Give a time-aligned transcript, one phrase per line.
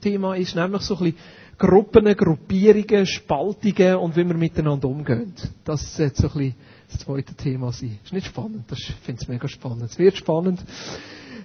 [0.00, 1.18] Thema ist, nämlich so ein bisschen
[1.58, 5.34] Gruppen, Gruppierungen, Spaltungen und wie wir miteinander umgehen.
[5.64, 6.54] Das wird so ein bisschen
[6.90, 7.98] das zweite Thema sein.
[8.02, 8.64] Ist nicht spannend?
[8.68, 9.82] Das, ich finde es mega spannend.
[9.82, 10.60] Es wird spannend.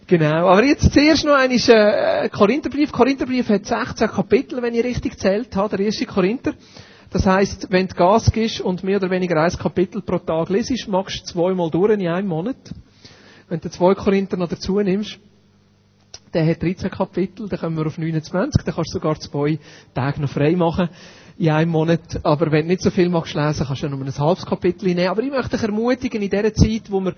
[0.07, 0.47] Genau.
[0.47, 2.91] Aber jetzt zuerst noch ein äh, Korintherbrief.
[2.91, 6.53] Korintherbrief hat 16 Kapitel, wenn ich richtig zählt habe, der erste Korinther.
[7.11, 10.87] Das heißt, wenn du Gas gibst und mehr oder weniger ein Kapitel pro Tag lesest,
[10.87, 12.57] machst du zweimal durch in einem Monat.
[13.47, 15.19] Wenn du zwei Korinther noch dazu nimmst,
[16.35, 19.57] der hat 13 Kapitel, dann kommen wir auf 29, dann kannst du sogar zwei
[19.93, 20.89] Tage noch frei machen
[21.37, 22.19] in einem Monat.
[22.23, 25.07] Aber wenn du nicht so viel magst lesen, kannst du nur ein halbes Kapitel nehmen.
[25.07, 27.15] Aber ich möchte dich ermutigen, in dieser Zeit, wo wir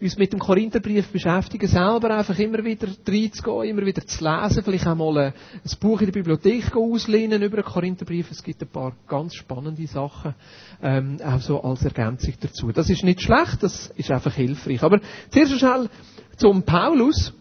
[0.00, 4.86] uns mit dem Korintherbrief beschäftigen, selber einfach immer wieder reinzugehen, immer wieder zu lesen, vielleicht
[4.86, 5.32] auch mal ein
[5.80, 8.30] Buch in der Bibliothek auslehnen über den Korintherbrief.
[8.30, 10.34] Es gibt ein paar ganz spannende Sachen,
[10.82, 12.72] ähm, auch so als Ergänzung dazu.
[12.72, 14.82] Das ist nicht schlecht, das ist einfach hilfreich.
[14.82, 15.88] Aber zuerst schnell
[16.36, 17.32] zum Paulus,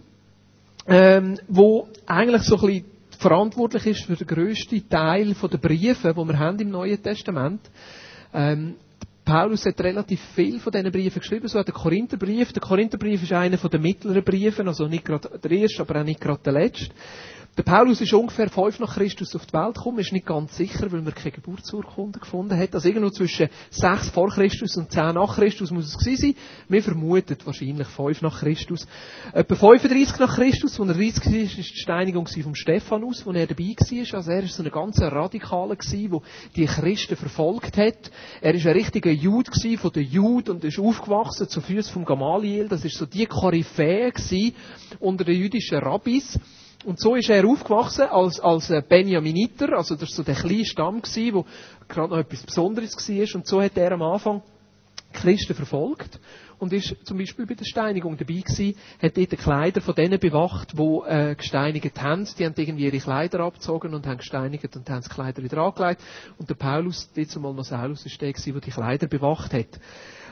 [0.87, 2.85] ähm, wo eigentlich so ein bisschen
[3.19, 7.61] verantwortlich ist für den grössten Teil der Briefe, die wir haben im Neuen Testament.
[8.33, 8.75] Ähm,
[9.23, 12.51] Paulus hat relativ viel von diesen Briefen geschrieben, so hat der Korintherbrief.
[12.51, 16.19] Der Korintherbrief ist einer der mittleren Briefe, also nicht gerade der erste, aber auch nicht
[16.19, 16.93] gerade der letzte.
[17.55, 20.91] Der Paulus ist ungefähr fünf nach Christus auf die Welt gekommen, ist nicht ganz sicher,
[20.91, 22.73] weil man keine Geburtsurkunde gefunden hat.
[22.73, 26.35] Also irgendwo zwischen sechs vor Christus und zehn nach Christus muss es gewesen sein.
[26.67, 28.87] Wir vermuten wahrscheinlich fünf nach Christus.
[29.33, 33.45] Etwa 35 nach Christus, als er 30 war, ist die Steinigung von Stephanus, wo er
[33.45, 34.17] dabei war.
[34.17, 36.21] Also er ist so ein ganz Radikaler der
[36.55, 38.09] die Christen verfolgt hat.
[38.41, 42.67] Er ist ein richtiger Jude von den Juden und ist aufgewachsen zu Füßen vom Gamaliel.
[42.67, 44.11] Das ist so die Koryphäe
[44.99, 46.39] unter den jüdischen Rabbis.
[46.85, 51.01] Und so ist er aufgewachsen als, als Benjaminiter, also das war so der kleine Stamm
[51.01, 51.45] gewesen, wo
[51.87, 53.35] gerade noch etwas Besonderes war.
[53.35, 54.41] Und so hat er am Anfang
[55.13, 56.19] Christen verfolgt
[56.59, 60.19] und ist zum Beispiel bei der Steinigung dabei gewesen, hat dort die Kleider von denen
[60.19, 62.27] bewacht, die äh, gesteinigt haben.
[62.37, 66.01] Die haben irgendwie ihre Kleider abgezogen und haben gesteinigt und haben die Kleider wieder angelegt.
[66.37, 69.79] Und der Paulus, jetzt mal noch Saulus, ist der gewesen, der die Kleider bewacht hat.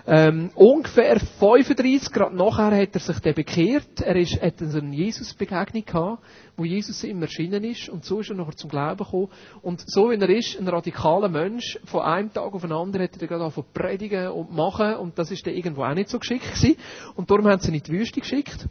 [0.07, 4.01] Ähm, ungefähr 35 Grad nachher hat er sich dann bekehrt.
[4.01, 6.23] Er ist, hat eine Jesus-Begegnung gehabt,
[6.57, 7.89] wo Jesus ihm erschienen ist.
[7.89, 9.29] Und so ist er nachher zum Glauben gekommen.
[9.61, 13.13] Und so wie er ist, ein radikaler Mensch, von einem Tag auf den anderen hat
[13.13, 14.95] er dann gerade angefangen predigen und machen.
[14.95, 16.77] Und das ist dann irgendwo auch nicht so geschickt gewesen.
[17.15, 18.67] Und darum haben sie ihn in die Wüste geschickt.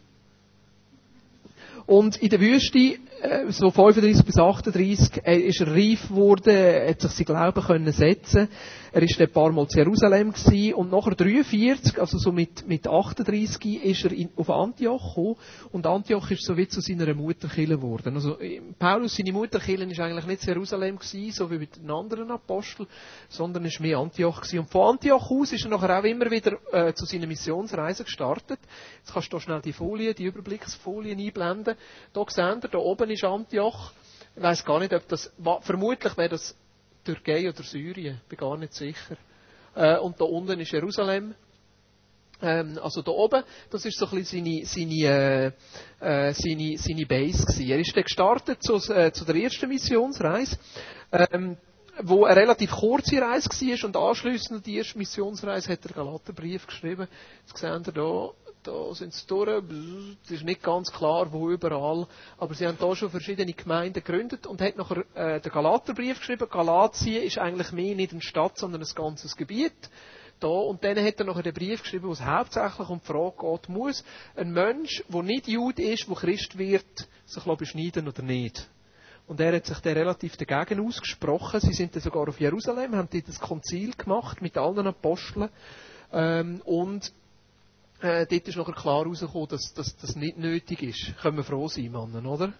[1.85, 2.77] Und in der Wüste,
[3.21, 7.91] äh, so 35 bis 38, äh, ist er reif geworden, hat sich sein Glauben können
[7.91, 8.47] setzen
[8.93, 12.87] er ist ein paar Mal zu Jerusalem gewesen und nachher 43, also so mit, mit
[12.87, 15.37] 38, ist er in, auf Antioch gekommen
[15.71, 18.15] und Antioch ist so wie zu seiner Mutterkille geworden.
[18.15, 18.37] Also
[18.77, 22.89] Paulus, seine Mutterkille ist eigentlich nicht Jerusalem gewesen, so wie mit den anderen Aposteln,
[23.29, 24.59] sondern ist mehr Antioch gewesen.
[24.59, 28.59] Und von Antioch aus ist er nachher auch immer wieder äh, zu seiner Missionsreise gestartet.
[28.99, 31.75] Jetzt kannst du da schnell die Folie, die Überblicksfolien einblenden.
[32.11, 33.93] Da seht ihr, da oben ist Antioch.
[34.35, 35.31] Ich weiss gar nicht, ob das,
[35.61, 36.55] vermutlich wäre das
[37.03, 39.17] Türkei oder Syrien, bin gar nicht sicher.
[39.75, 41.33] Äh, und da unten ist Jerusalem.
[42.41, 45.53] Ähm, also da oben, das ist so ein bisschen seine, seine,
[45.99, 47.69] äh, äh seine, seine Base gewesen.
[47.69, 50.57] Er ist dann gestartet zu, äh, zu der ersten Missionsreise,
[51.11, 51.57] ähm,
[52.03, 56.65] wo eine relativ kurze Reise war und anschliessend an die erste Missionsreise hat er Galaterbrief
[56.65, 57.07] geschrieben.
[57.47, 58.33] Jetzt seht ihr
[58.63, 59.63] da sind sie durch,
[60.23, 62.07] es ist nicht ganz klar, wo überall,
[62.37, 66.47] aber sie haben da schon verschiedene Gemeinden gegründet und hat nachher äh, den Galaterbrief geschrieben.
[66.49, 69.89] Galatien ist eigentlich mehr nicht eine Stadt, sondern ein ganzes Gebiet.
[70.39, 73.35] Da, und dann hat er nachher den Brief geschrieben, wo es hauptsächlich um die Frage
[73.39, 74.03] geht, muss
[74.35, 78.67] ein Mensch, der nicht Jude ist, der Christ wird, sich beschneiden oder nicht?
[79.27, 81.59] Und er hat sich dann relativ dagegen ausgesprochen.
[81.59, 85.49] Sie sind dann sogar auf Jerusalem, haben dort das Konzil gemacht mit allen Aposteln.
[86.11, 87.13] Ähm, und
[88.01, 91.17] äh, dort ist nachher klar herausgekommen, dass, dass das nicht nötig ist.
[91.21, 92.53] Können wir froh sein, Mannen, oder?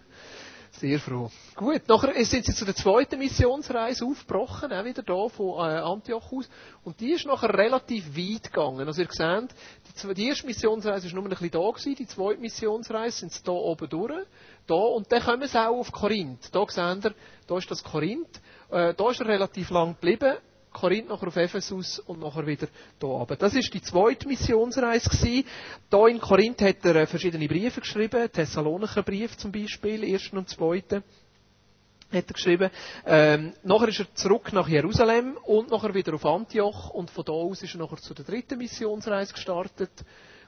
[0.78, 1.30] Sehr froh.
[1.54, 6.32] Gut, nachher sind sie zu der zweiten Missionsreise aufgebrochen, auch wieder da von äh, Antioch
[6.32, 6.48] aus.
[6.82, 8.86] Und die ist nachher relativ weit gegangen.
[8.86, 9.54] Also ihr seht,
[10.02, 13.42] die, die erste Missionsreise war nur ein bisschen da gewesen, die zweite Missionsreise sind sie
[13.44, 14.26] da oben durch.
[14.66, 16.48] Da, und dann kommen sie auch auf Korinth.
[16.52, 17.14] Da seht ihr,
[17.46, 18.40] da ist das Korinth.
[18.70, 20.38] Äh, da ist er relativ lang geblieben.
[20.72, 22.68] Korinth, nachher auf Ephesus und nachher wieder
[23.00, 23.36] hier runter.
[23.36, 25.10] Das ist die zweite Missionsreise.
[25.10, 25.44] Hier
[26.08, 31.02] in Korinth hat er äh, verschiedene Briefe geschrieben, Thessalonicher Brief zum Beispiel, ersten und zweiten
[32.12, 32.70] hat er geschrieben.
[33.06, 37.32] Ähm, nachher ist er zurück nach Jerusalem und nachher wieder auf Antioch und von da
[37.32, 39.90] aus ist er nachher zu der dritten Missionsreise gestartet,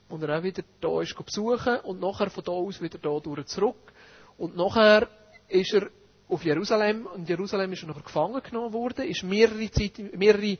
[0.08, 3.46] wo er auch wieder da ist besuchen und nachher von da aus wieder da durch
[3.46, 3.92] zurück
[4.36, 5.08] und nachher
[5.48, 5.88] ist er
[6.28, 7.06] auf Jerusalem.
[7.06, 10.58] Und Jerusalem ist er nachher gefangen genommen worden, ist mehrere, Zeit, mehrere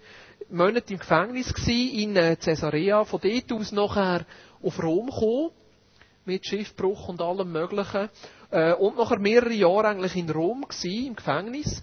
[0.51, 3.05] Monate im Gefängnis gewesen, in äh, Caesarea.
[3.05, 4.27] Von dort aus nachher
[4.63, 5.51] auf Rom gekommen.
[6.27, 8.09] mit Schiffbruch und allem Möglichen.
[8.51, 11.83] Äh, und nachher mehrere Jahre eigentlich in Rom gewesen, im Gefängnis.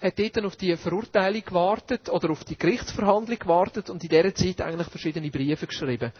[0.00, 4.34] Hat dort dann auf die Verurteilung gewartet oder auf die Gerichtsverhandlung gewartet und in dieser
[4.34, 6.12] Zeit eigentlich verschiedene Briefe geschrieben.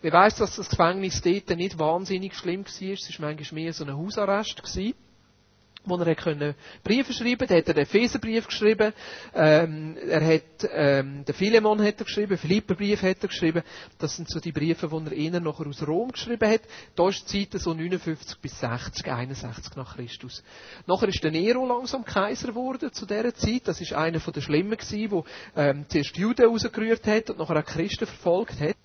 [0.00, 2.92] Wir weiss, dass das Gefängnis dort nicht wahnsinnig schlimm war.
[2.92, 4.94] Es war manchmal mehr so ein Hausarrest gewesen
[5.84, 7.54] wo er können Briefe schreiben konnte.
[7.54, 8.92] Er hat den Epheserbrief geschrieben,
[9.34, 13.62] ähm, er hat ähm, den Philemon hat er geschrieben, Philipperbrief hat er geschrieben.
[13.98, 16.62] Das sind so die Briefe, die er eher nachher aus Rom geschrieben hat.
[16.94, 20.42] Da ist die Zeit so 59 bis 60, 61 nach Christus.
[20.86, 23.62] Nachher ist der Nero langsam Kaiser geworden zu dieser Zeit.
[23.66, 25.24] Das ist einer von den Schlimmen gewesen,
[25.56, 28.76] der ähm, zuerst Juden rausgerührt hat und nachher auch Christen verfolgt hat.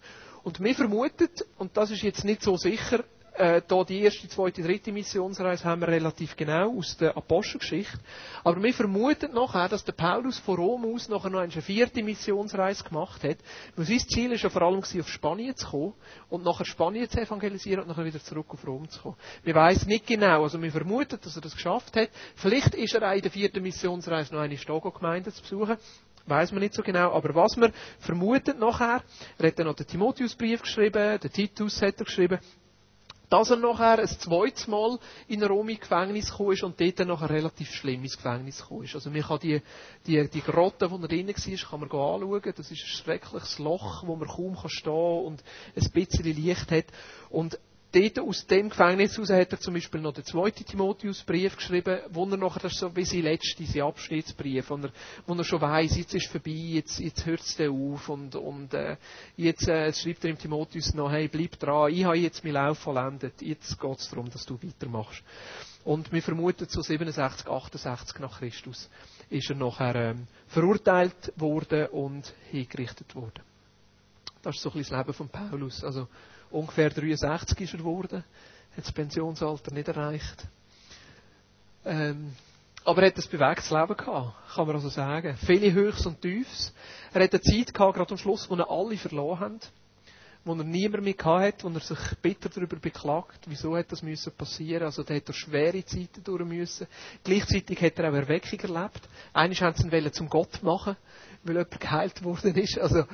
[0.44, 3.06] Und wir vermuten, und das ist jetzt nicht so sicher,
[3.36, 7.98] äh, da die erste, zweite, dritte Missionsreise haben wir relativ genau aus der Apostelgeschichte.
[8.44, 12.84] Aber wir vermuten nachher, dass der Paulus von Rom aus nachher noch eine vierte Missionsreise
[12.84, 13.38] gemacht hat.
[13.76, 15.94] Weil sein Ziel war ja vor allem auf Spanien zu kommen
[16.30, 19.16] und nachher Spanien zu evangelisieren und nachher wieder zurück auf Rom zu kommen.
[19.44, 22.10] Wir weiss nicht genau, also wir vermuten, dass er das geschafft hat.
[22.36, 25.78] Vielleicht ist er auch in der vierten Missionsreise noch eine Stogo-Gemeinde zu besuchen.
[26.26, 29.04] Weiß man nicht so genau, aber was wir vermuten nachher,
[29.38, 32.40] er hat dann noch den Timotheusbrief geschrieben, den Titus hat er geschrieben,
[33.34, 37.32] dass er nachher ein zweites Mal in Rom ins Gefängnis gekommen ist und dort nachher
[37.32, 38.94] relativ schlimm ins Gefängnis gekommen ist.
[38.94, 39.60] Also man kann die,
[40.06, 42.54] die, die Grotte, wo er drin war, kann man anschauen.
[42.56, 45.44] Das ist ein schreckliches Loch, wo man kaum stehen kann und
[45.76, 46.86] ein bisschen Licht hat.
[47.32, 47.58] Und
[47.94, 52.26] dort aus dem Gefängnis heraus hat er zum Beispiel noch den zweiten Timotheusbrief geschrieben, wo
[52.26, 54.90] er nachher, das ist so wie sein letzter, sein Abschnittsbrief, wo er,
[55.28, 58.98] wo er schon weiss, jetzt ist vorbei, jetzt, jetzt hört es auf und, und äh,
[59.38, 62.80] jetzt äh, schreibt er im Timotheus noch, hey, bleib dran, ich habe jetzt meinen Lauf
[62.80, 65.24] vollendet, jetzt geht es darum, dass du weitermachst.
[65.84, 68.90] Und wir vermuten, so 67, 68 nach Christus
[69.30, 73.44] ist er nachher ähm, verurteilt worden und hingerichtet worden.
[74.42, 75.84] Das ist so ein bisschen das Leben von Paulus.
[75.84, 76.08] Also,
[76.54, 78.24] ungefähr 63 ist er geworden,
[78.76, 80.48] hat das Pensionsalter nicht erreicht.
[81.86, 82.34] Ähm,
[82.86, 85.38] aber er hat ein bewegtes Leben gehabt, kann man also sagen.
[85.46, 86.74] Viele Höchst und Tiefs.
[87.14, 89.60] Er hat eine Zeit gehabt, gerade am Schluss, wo er alle verloren haben,
[90.44, 94.04] wo er niemand mehr gehabt hat, wo er sich bitter darüber beklagt, wieso hat das
[94.04, 94.84] müssen passieren.
[94.84, 96.88] Also da hat er schwere Zeiten durch müssen.
[97.24, 99.02] Gleichzeitig hat er auch Erweckung erlebt.
[99.32, 100.98] Einige haben sie ihn zum Gott machen,
[101.44, 102.78] weil jemand geheilt worden ist.
[102.80, 103.06] Also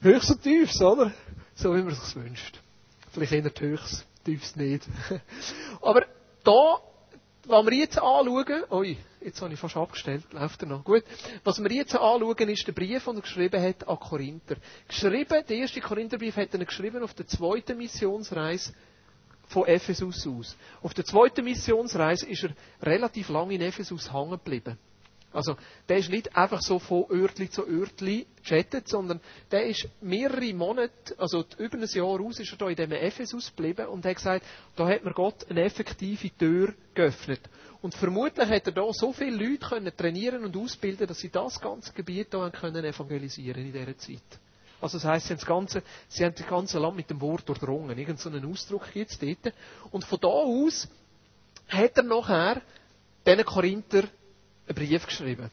[0.00, 1.12] Höchst und Tiefs, oder?
[1.54, 2.62] So wie man es sich wünscht.
[3.12, 4.84] Vielleicht eher Höchst, Tiefs nicht.
[5.82, 6.06] Aber
[6.44, 6.80] da,
[7.46, 11.02] was wir jetzt anschauen, ui, jetzt habe ich fast abgestellt, läuft er noch, gut.
[11.44, 14.56] Was wir jetzt anschauen, ist der Brief, den er geschrieben hat an Korinther.
[14.88, 18.72] Geschrieben, der erste Korintherbrief hat er geschrieben auf der zweiten Missionsreise
[19.48, 20.56] von Ephesus aus.
[20.82, 24.78] Auf der zweiten Missionsreise ist er relativ lange in Ephesus hängen geblieben.
[25.32, 25.56] Also,
[25.88, 29.20] der ist nicht einfach so von Örtli zu Örtli gechattet, sondern
[29.52, 33.54] der ist mehrere Monate, also über ein Jahr aus, ist er da in diesem Ephesus
[33.54, 34.44] geblieben und hat gesagt,
[34.74, 37.40] da hat mir Gott eine effektive Tür geöffnet.
[37.80, 41.60] Und vermutlich hat er da so viele Leute können trainieren und ausbilden, dass sie das
[41.60, 44.40] ganze Gebiet da können evangelisieren in dieser Zeit.
[44.80, 47.48] Also das heisst, sie haben das ganze, sie haben das ganze Land mit dem Wort
[47.48, 47.96] durchdrungen.
[47.98, 49.54] Irgend so einen Ausdruck jetzt dort.
[49.90, 50.88] Und von da aus
[51.68, 52.62] hat er nachher
[53.26, 54.04] diesen Korinther
[54.70, 55.50] einen Brief geschrieben.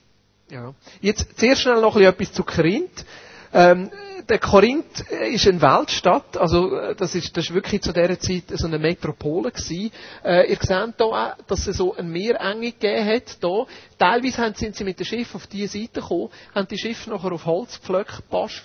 [0.50, 0.74] Ja.
[1.02, 3.06] Jetzt zuerst schnell noch etwas zu Korinth.
[3.54, 3.90] Ähm,
[4.30, 5.00] der Korinth
[5.32, 8.80] ist eine Weltstadt, also äh, das ist, das ist wirklich zu dieser Zeit so eine
[8.80, 9.92] Metropole gewesen.
[10.24, 13.38] Äh, ihr seht hier auch, dass es so eine Meerenge gegeben hat.
[13.40, 13.66] Hier.
[13.98, 17.46] Teilweise sind sie mit dem Schiff auf diese Seite gekommen, haben die Schiffe nachher auf
[17.46, 18.22] Holzpflöcke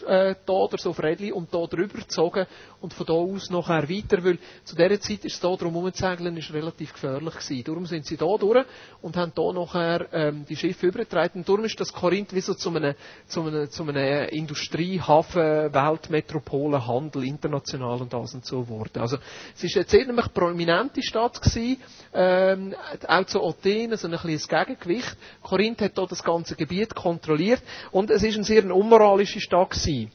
[0.06, 2.46] äh, da oder so auf Rädli und da drüber gezogen
[2.80, 6.36] und von da aus nachher weiter, weil zu dieser Zeit ist es da drum herumzusegeln,
[6.36, 7.64] relativ gefährlich gewesen.
[7.64, 8.66] Darum sind sie da durch
[9.00, 11.40] und haben da nachher ähm, die Schiffe übergetragen.
[11.40, 12.94] Und darum ist das Korinth wie so zu einem,
[13.26, 14.28] zu einem, zu einem
[14.72, 18.98] Industriehafen, Weltmetropole, Handel, international und das und so geworden.
[19.00, 19.18] Also
[19.54, 21.76] es ist eine ziemlich prominente Stadt gewesen,
[22.14, 22.74] ähm,
[23.06, 25.16] auch zu Athen, so ein kleines Gegengewicht.
[25.42, 30.10] Korinth hat da das ganze Gebiet kontrolliert und es ist eine sehr unmoralische Stadt gewesen.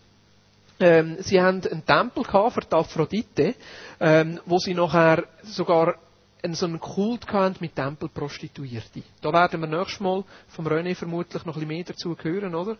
[0.79, 3.55] Ähm, sie haben einen Tempel gehabt für die Aphrodite,
[3.99, 5.95] ähm, wo sie nachher sogar
[6.43, 9.03] einen, so einen Kult hatten mit Tempelprostituierten.
[9.21, 12.77] Da werden wir nächstes Mal vom René vermutlich noch ein bisschen mehr dazu hören, oder?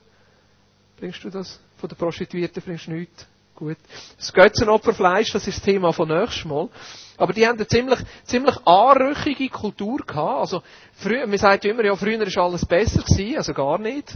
[0.99, 1.59] Bringst du das?
[1.77, 3.27] Von den Prostituierten bringst du nichts?
[3.55, 3.77] Gut.
[4.17, 6.69] Das Götzenopferfleisch, das ist das Thema von nächstes Mal.
[7.17, 10.39] Aber die haben eine ziemlich, ziemlich anrüchige Kultur gehabt.
[10.41, 10.61] Also,
[10.93, 14.15] früher, man sagt immer, ja, früher ist alles besser gewesen, also gar nicht.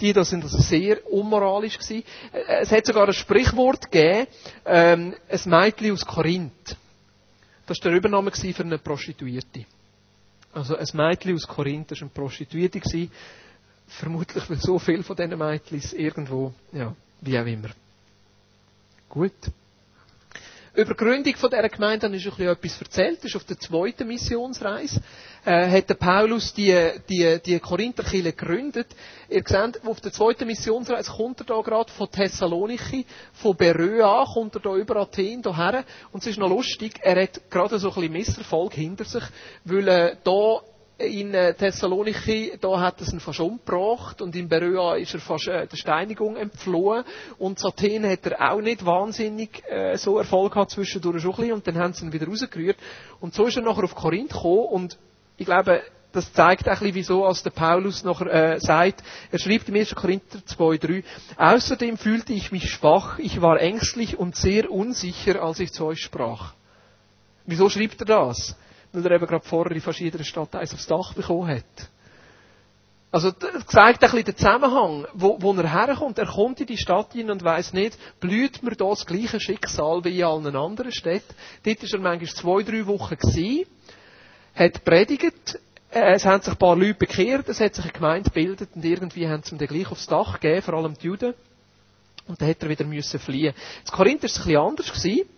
[0.00, 2.02] Die da sind also sehr unmoralisch gewesen.
[2.32, 4.26] Äh, es hat sogar ein Sprichwort gegeben,
[4.66, 6.76] ähm, ein Mädchen aus Korinth.
[7.66, 9.64] Das war der Übernahme für eine Prostituierte.
[10.52, 12.80] Also ein Mädchen aus Korinth war eine Prostituierte.
[12.80, 13.10] Gewesen.
[13.98, 17.68] Vermutlich, weil so viele von diesen Mädchen irgendwo, ja, wie auch immer.
[19.08, 19.32] Gut.
[20.76, 23.18] Über die Gründung von dieser Gemeinde ein bisschen etwas erzählt.
[23.18, 25.00] Das ist auf der zweiten Missionsreise.
[25.44, 26.76] Äh, hat der Paulus die,
[27.08, 28.88] die, die Korintherkirche gegründet.
[29.28, 34.56] Ihr seht, auf der zweiten Missionsreise kommt er da gerade von Thessaloniki, von Beröa, kommt
[34.56, 35.84] er da über Athen hierher.
[36.10, 39.22] Und es ist noch lustig, er hat gerade so ein bisschen Misserfolg hinter sich,
[39.64, 40.60] weil äh, da
[40.98, 45.48] in äh, Thessaloniki, da hat es ihn fast umgebracht und in Beröa ist er fast
[45.48, 47.04] äh, der Steinigung entflohen
[47.38, 51.36] und in Athen hat er auch nicht wahnsinnig äh, so Erfolg gehabt zwischendurch schon ein
[51.36, 52.76] bisschen, und dann haben sie ihn wieder rausgerührt
[53.20, 54.98] und so ist er nachher auf Korinth gekommen und
[55.36, 55.82] ich glaube,
[56.12, 59.96] das zeigt ein bisschen, wieso, als der Paulus nachher äh, sagt, er schreibt im 1.
[59.96, 61.02] Korinther 2,3,
[61.36, 66.00] außerdem fühlte ich mich schwach, ich war ängstlich und sehr unsicher, als ich zu euch
[66.00, 66.54] sprach.
[67.46, 68.56] Wieso schreibt er das?
[68.94, 71.64] Weil er eben gerade vorher in verschiedenen Stadt eins aufs Dach bekommen hat.
[73.10, 76.18] Also, das zeigt ein bisschen den Zusammenhang, wo, wo er herkommt.
[76.18, 80.04] Er kommt in die Stadt hin und weiss nicht, blüht mir da das gleiche Schicksal
[80.04, 81.32] wie in allen anderen Städten.
[81.62, 83.66] Dort war er manchmal zwei, drei Wochen gewesen,
[84.56, 85.60] hat predigt,
[85.92, 88.84] äh, es haben sich ein paar Leute bekehrt, es hat sich eine Gemeinde gebildet und
[88.84, 91.34] irgendwie haben sie ihm dann gleich aufs Dach gegeben, vor allem die Juden.
[92.26, 93.54] Und dann hat er wieder müssen fliehen.
[93.84, 95.28] Das Korinth war ein bisschen anders gewesen.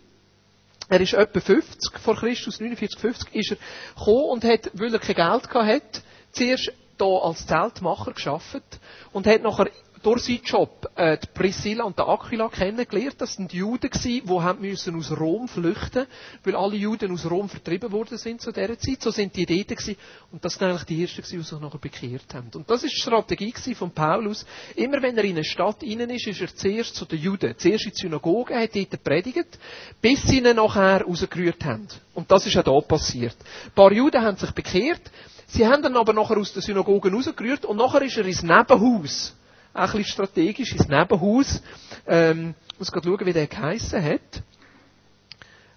[0.89, 3.57] Er ist etwa 50 vor Christus, 49, 50, ist er
[3.97, 6.01] gekommen und hat, weil er kein Geld gehabt hat,
[6.31, 8.79] zuerst hier als Zeltmacher geschafft
[9.11, 9.69] und hat nachher
[10.03, 13.15] durch seinen Job äh, die Priscilla und die Aquila kennengelernt.
[13.19, 16.07] Das sind Juden gewesen, die haben aus Rom flüchten,
[16.43, 19.01] weil alle Juden aus Rom vertrieben worden sind zu dieser Zeit.
[19.01, 19.95] So sind die Ideen gewesen.
[20.31, 22.49] Und das sind eigentlich die ersten die sich nachher bekehrt haben.
[22.53, 24.45] Und das ist die Strategie von Paulus.
[24.75, 27.85] Immer wenn er in eine Stadt rein ist, ist er zuerst zu den Juden, zuerst
[27.85, 29.59] in die Synagoge, hat dort predigt,
[30.01, 31.87] bis sie ihn nachher rausgerührt haben.
[32.13, 33.35] Und das ist auch da passiert.
[33.65, 35.11] Ein paar Juden haben sich bekehrt,
[35.49, 39.33] Sie haben dann aber nachher aus der Synagoge rausgerührt und nachher ist er ins Nebenhaus
[39.77, 41.61] auch ein bisschen strategisch ins Nebenhaus.
[42.07, 44.43] Ähm, ich muss gerade schauen, wie der geheissen hat.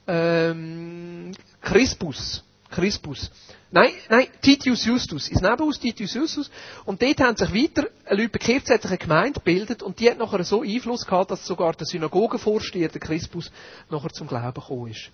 [0.07, 2.43] Ähm, Crispus.
[2.71, 3.31] Crispus.
[3.73, 5.29] Nein, nein, Titius Justus.
[5.29, 6.51] Ins Nebenhaus Titius Justus.
[6.87, 10.11] Und dort haben sich weiter Leute bekehrt, es hat sich eine Gemeinde gebildet und die
[10.11, 13.53] hat nachher so Einfluss gehabt, dass sogar der Synagogenvorsteher, der Crispus,
[13.89, 15.11] nachher zum Glauben gekommen ist.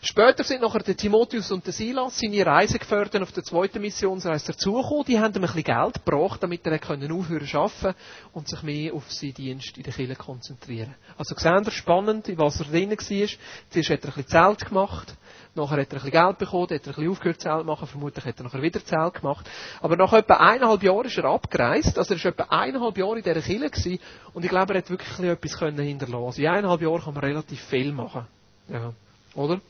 [0.00, 5.04] Später sind nachher der Timotheus und der Silas seine Reisegefährten auf der zweiten Missionsreise dazugekommen.
[5.04, 7.94] Die haben ihm ein bisschen Geld gebracht, damit er können aufhören zu arbeiten
[8.32, 10.94] und sich mehr auf seinen Dienst in der Kirche konzentrieren.
[11.18, 12.96] Also, sehen Sie, spannend, in was er drin war.
[12.98, 15.14] Zuerst hat er ein bisschen Zelt gemacht,
[15.58, 18.24] Nachher hat er ein bisschen Geld bekommen, hat er ein bisschen aufgehört Zelt machen, vermutlich
[18.24, 19.50] hat er nachher wieder Zelt gemacht.
[19.80, 23.24] Aber nach etwa eineinhalb Jahren ist er abgereist, also er war etwa eineinhalb Jahre in
[23.24, 23.98] dieser Kirche gewesen,
[24.34, 26.26] und ich glaube, er hat wirklich etwas können hinterlassen.
[26.26, 28.26] Also in eineinhalb Jahren kann man relativ viel machen.
[28.68, 28.92] Ja.
[29.34, 29.60] Oder?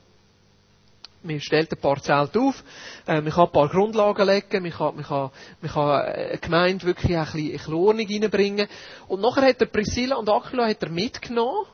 [1.22, 2.62] Man stellt ein paar Zelte auf,
[3.06, 5.30] äh, man kann ein paar Grundlagen legen, man kann, man kann,
[5.60, 8.68] man kann äh, eine Gemeinde wirklich ein bisschen, ein bisschen Ordnung reinbringen.
[9.08, 11.66] Und nachher hat er Priscilla und Aquila hat er mitgenommen.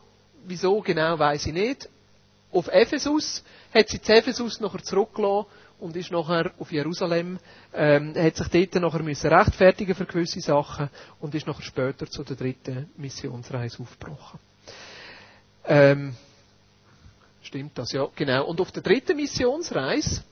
[0.46, 1.88] Wieso genau, weiß ich nicht.
[2.52, 3.42] Auf Ephesus
[3.74, 5.46] hat sie zu Ephesus nachher zurückgelassen
[5.80, 7.38] und ist nachher auf Jerusalem,
[7.74, 10.88] ähm, hat sich dort nachher müssen rechtfertigen für gewisse Sachen
[11.20, 14.38] und ist nachher später zu der dritten Missionsreise aufgebrochen.
[15.66, 16.14] Ähm,
[17.42, 18.46] stimmt das, ja, genau.
[18.46, 20.22] Und auf der dritten Missionsreise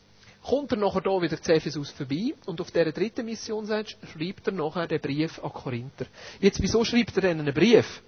[0.43, 4.53] kommt er nachher da wieder zu Ephesus vorbei und auf dieser dritten Missionsreise schreibt er
[4.53, 6.07] nachher den Brief an Korinther.
[6.41, 8.03] Jetzt, wieso schreibt er denn einen Brief?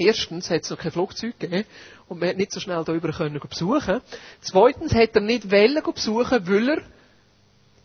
[0.00, 1.66] Erstens hat es noch kein Flugzeug gegeben
[2.08, 4.00] und man hat nicht so schnell da über können besuchen.
[4.40, 6.82] Zweitens hat er nicht wollen besuchen, weil er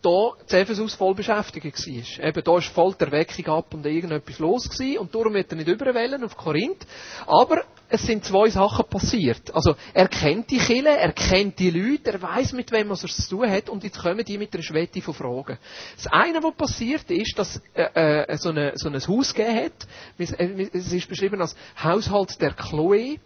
[0.06, 2.28] da zu Ephesus voll beschäftigt war.
[2.28, 5.56] Eben, da ist voll der Weckung ab und irgendetwas los gewesen und darum wird er
[5.56, 6.86] nicht überwählen auf Korinth.
[7.26, 9.54] Aber es sind zwei Sachen passiert.
[9.54, 13.00] Also, er kennt die Kille, er kennt die Leute, er weiß mit wem er es
[13.00, 15.58] zu tun hat und jetzt kommen die mit einer Schwette von Fragen.
[15.96, 17.82] Das eine, was passiert ist, dass äh,
[18.22, 20.38] äh, so, eine, so ein Haus gegeben hat.
[20.38, 23.18] Äh, es ist beschrieben als Haushalt der Chloe.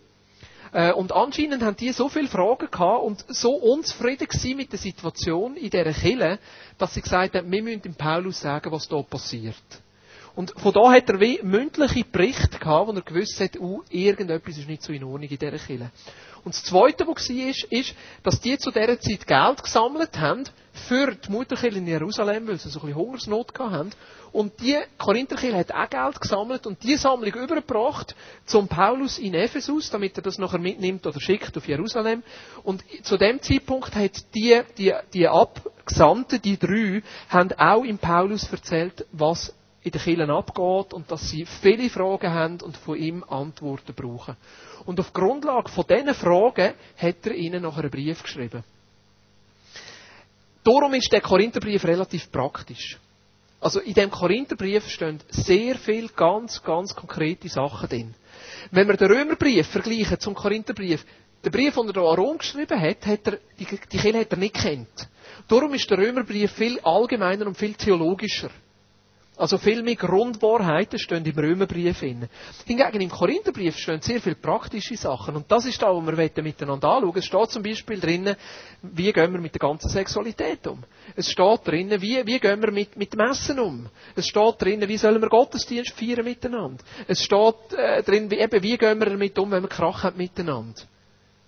[0.73, 4.79] Äh, und anscheinend haben die so viele Fragen gehabt und so unzufrieden gewesen mit der
[4.79, 6.39] Situation in dieser Kille,
[6.79, 9.57] dass sie gesagt haben, wir müssen dem Paulus sagen, was da passiert.
[10.37, 14.59] Und von da hat er wie mündliche Berichte gehabt, wo er gewusst hat, uh, irgendetwas
[14.59, 15.91] ist nicht so in Ordnung in dieser Kille.
[16.45, 20.45] Und das Zweite, was war, ist, ist, dass die zu dieser Zeit Geld gesammelt haben
[20.73, 23.91] für die Mutterkirche in Jerusalem, weil sie so ein bisschen Hungersnot hatten.
[24.33, 28.15] Und die Korintherkirche hat auch Geld gesammelt und die Sammlung übergebracht
[28.47, 32.23] zum Paulus in Ephesus, damit er das nachher mitnimmt oder schickt auf Jerusalem.
[32.63, 38.51] Und zu dem Zeitpunkt hat die, die, die Abgesandten, die drei, haben auch im Paulus
[38.53, 43.25] erzählt, was in den Kirchen abgeht und dass sie viele Fragen haben und von ihm
[43.25, 44.37] Antworten brauchen.
[44.85, 48.63] Und auf Grundlage von diesen Fragen hat er ihnen nachher einen Brief geschrieben.
[50.63, 52.99] Darum ist der Korintherbrief relativ praktisch.
[53.61, 58.15] Also in dem Korintherbrief stehen sehr viele ganz, ganz konkrete Sachen drin.
[58.71, 61.05] Wenn wir den Römerbrief vergleichen zum Korintherbrief,
[61.43, 64.55] Den Brief, den er Rom geschrieben hat, hat er, die, die Kirche hat er nicht
[64.55, 65.09] kennt.
[65.49, 68.51] Darum ist der Römerbrief viel allgemeiner und viel theologischer.
[69.41, 72.29] Also viel mehr Grundwahrheiten stehen im Römerbrief drin.
[72.67, 75.35] Hingegen im Korintherbrief stehen sehr viele praktische Sachen.
[75.35, 77.17] Und das ist da, wo wir miteinander anschauen.
[77.17, 78.37] Es steht zum Beispiel drinnen,
[78.83, 80.85] wie gehen wir mit der ganzen Sexualität um.
[81.17, 83.89] Es steht drinnen, wie, wie gehen wir mit, mit dem Essen um.
[84.15, 86.85] Es steht drinnen, wie sollen wir Gottesdienst feiern miteinander.
[87.09, 90.19] Es steht äh, drin, wie, eben, wie gehen wir damit um, wenn wir Krach haben
[90.19, 90.83] miteinander.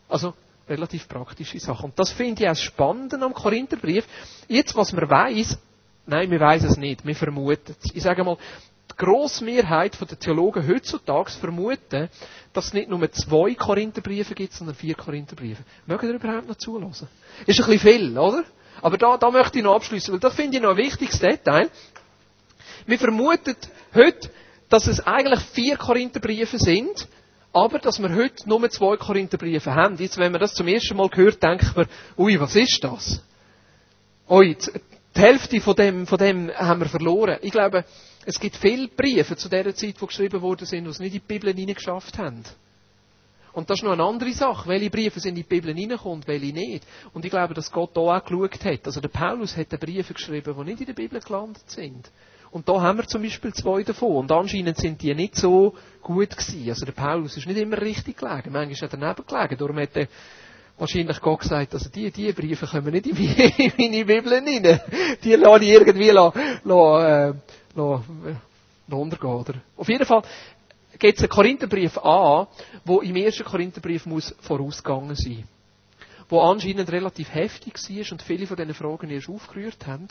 [0.08, 0.32] Also,
[0.66, 1.90] relativ praktische Sachen.
[1.90, 4.06] Und das finde ich auch spannend am Korintherbrief.
[4.48, 5.58] Jetzt, was man weiß,
[6.06, 7.06] Nein, wir wissen es nicht.
[7.06, 7.94] Wir vermuten es.
[7.94, 8.36] Ich sage mal,
[8.90, 12.08] die grosse Mehrheit der Theologen heutzutage vermuten,
[12.52, 15.62] dass es nicht nur zwei Korintherbriefe gibt, sondern vier Korintherbriefe.
[15.86, 17.08] Mögen ihr überhaupt noch zulassen?
[17.46, 18.44] Ist ein bisschen viel, oder?
[18.80, 21.70] Aber da, da möchte ich noch abschließen, weil das finde ich noch ein wichtiges Detail.
[22.86, 23.56] Wir vermuten
[23.94, 24.30] heute,
[24.68, 27.06] dass es eigentlich vier Korintherbriefe sind,
[27.52, 29.96] aber dass wir heute nur zwei Korintherbriefe haben.
[29.98, 31.86] Jetzt, wenn man das zum ersten Mal hört, denkt man,
[32.18, 33.22] ui, was ist das?
[34.28, 34.56] Ui,
[35.14, 37.38] die Hälfte von dem, von dem haben wir verloren.
[37.42, 37.84] Ich glaube,
[38.24, 41.20] es gibt viele Briefe zu der Zeit, die geschrieben worden sind, die es nicht in
[41.20, 42.44] die Bibel hineingeschafft haben.
[43.52, 44.68] Und das ist noch eine andere Sache.
[44.68, 46.86] Welche Briefe sind in die Bibel hineingekommen, welche nicht.
[47.12, 48.86] Und ich glaube, dass Gott da auch geschaut hat.
[48.86, 52.10] Also der Paulus hat Briefe geschrieben, die nicht in der Bibel gelandet sind.
[52.50, 54.16] Und da haben wir zum Beispiel zwei davon.
[54.16, 56.68] Und anscheinend sind die nicht so gut gewesen.
[56.68, 58.52] Also der Paulus ist nicht immer richtig gelegen.
[58.52, 59.56] Manchmal ist er daneben gelegen.
[59.58, 60.08] Darum hat er
[60.82, 64.80] wahrscheinlich Gott gesagt, also die, die Briefe kommen nicht in meine Bibel rein.
[65.24, 66.32] Die lasse ich irgendwie la,
[66.64, 67.34] la, äh,
[67.74, 68.04] la,
[68.88, 69.34] la untergehen.
[69.34, 69.54] Oder?
[69.76, 70.22] Auf jeden Fall
[70.98, 72.48] gibt es einen Korintherbrief an,
[72.84, 75.44] wo im ersten Korintherbrief muss vorausgegangen sein
[76.28, 80.08] wo anscheinend relativ heftig war und viele von diesen Fragen erst aufgerührt haben.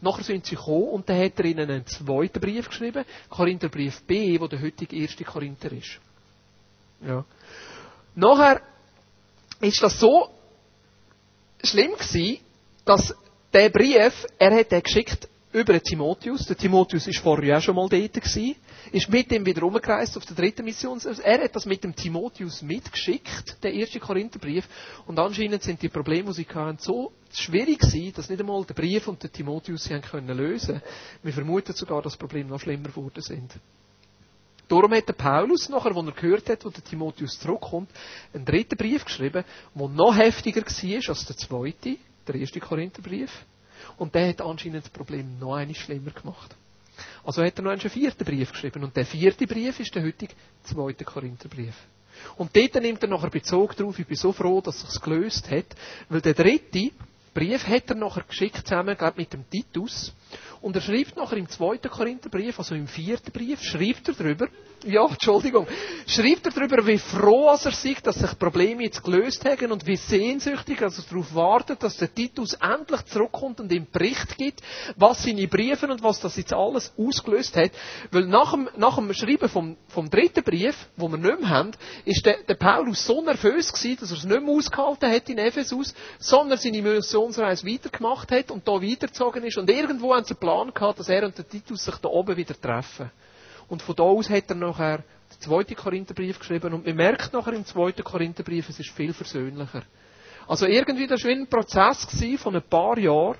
[0.00, 4.40] Nachher sind sie gekommen und dann hat er ihnen einen zweiten Brief geschrieben, Korintherbrief B,
[4.40, 6.00] wo der heutige erste Korinther ist.
[7.06, 7.24] Ja.
[8.16, 8.62] Nachher
[9.60, 10.28] ist das so
[11.62, 12.38] schlimm gewesen,
[12.84, 13.14] dass
[13.52, 16.46] der Brief, er hat den geschickt über den Timotheus.
[16.46, 18.54] Der Timotheus ist vorher auch schon mal dort gewesen,
[18.92, 21.00] ist mit ihm wieder rumgereist auf der dritten Mission.
[21.22, 24.68] Er hat das mit dem Timotheus mitgeschickt, der erste Korintherbrief.
[25.06, 28.74] Und anscheinend sind die Probleme, die sie hatten, so schwierig gewesen, dass nicht einmal der
[28.74, 30.80] Brief und der Timotheus sie haben können lösen.
[31.22, 33.52] Wir vermuten sogar, dass Probleme noch schlimmer geworden sind.
[34.70, 37.90] Darum hat der Paulus nachher, als er gehört hat, wo der Timotheus zurückkommt,
[38.32, 41.96] einen dritten Brief geschrieben, der noch heftiger war als der zweite,
[42.28, 43.32] der erste Korintherbrief.
[43.98, 46.54] Und der hat anscheinend das Problem noch einmal schlimmer gemacht.
[47.24, 48.84] Also hat er noch einen vierten Brief geschrieben.
[48.84, 51.74] Und der vierte Brief ist der heutige zweite Korintherbrief.
[52.36, 53.98] Und dort nimmt er nachher Bezug darauf.
[53.98, 55.66] Ich bin so froh, dass es gelöst hat.
[56.08, 56.92] Weil der dritte
[57.34, 60.12] Brief hat er nachher geschickt zusammen, glaube mit dem Titus.
[60.60, 64.48] Und er schreibt nachher im zweiten Korintherbrief, also im vierten Brief, schreibt er darüber,
[64.84, 65.66] ja, Entschuldigung,
[66.06, 69.96] schreibt er darüber, wie froh er sieht, dass sich Probleme jetzt gelöst haben und wie
[69.96, 74.60] sehnsüchtig dass er darauf wartet, dass der Titus endlich zurückkommt und ihm Bericht gibt,
[74.96, 77.72] was seine Briefe und was das jetzt alles ausgelöst hat.
[78.10, 81.72] Weil nach dem, nach dem Schreiben vom, vom dritten Brief, wo wir nicht mehr haben,
[82.04, 85.38] ist der, der Paulus so nervös gewesen, dass er es nicht mehr ausgehalten hat in
[85.38, 90.40] Ephesus, sondern seine Missionsreise weitergemacht hat und da weitergezogen ist und irgendwo haben sie einen
[90.40, 93.10] Plan gehabt, dass er und der Titus sich da oben wieder treffen.
[93.68, 96.74] Und von da aus hat er nachher den zweiten Korintherbrief geschrieben.
[96.74, 99.82] Und man merkt nachher im zweiten Korintherbrief, es ist viel versöhnlicher.
[100.46, 102.06] Also irgendwie, das war ein Prozess
[102.38, 103.38] von ein paar Jahren,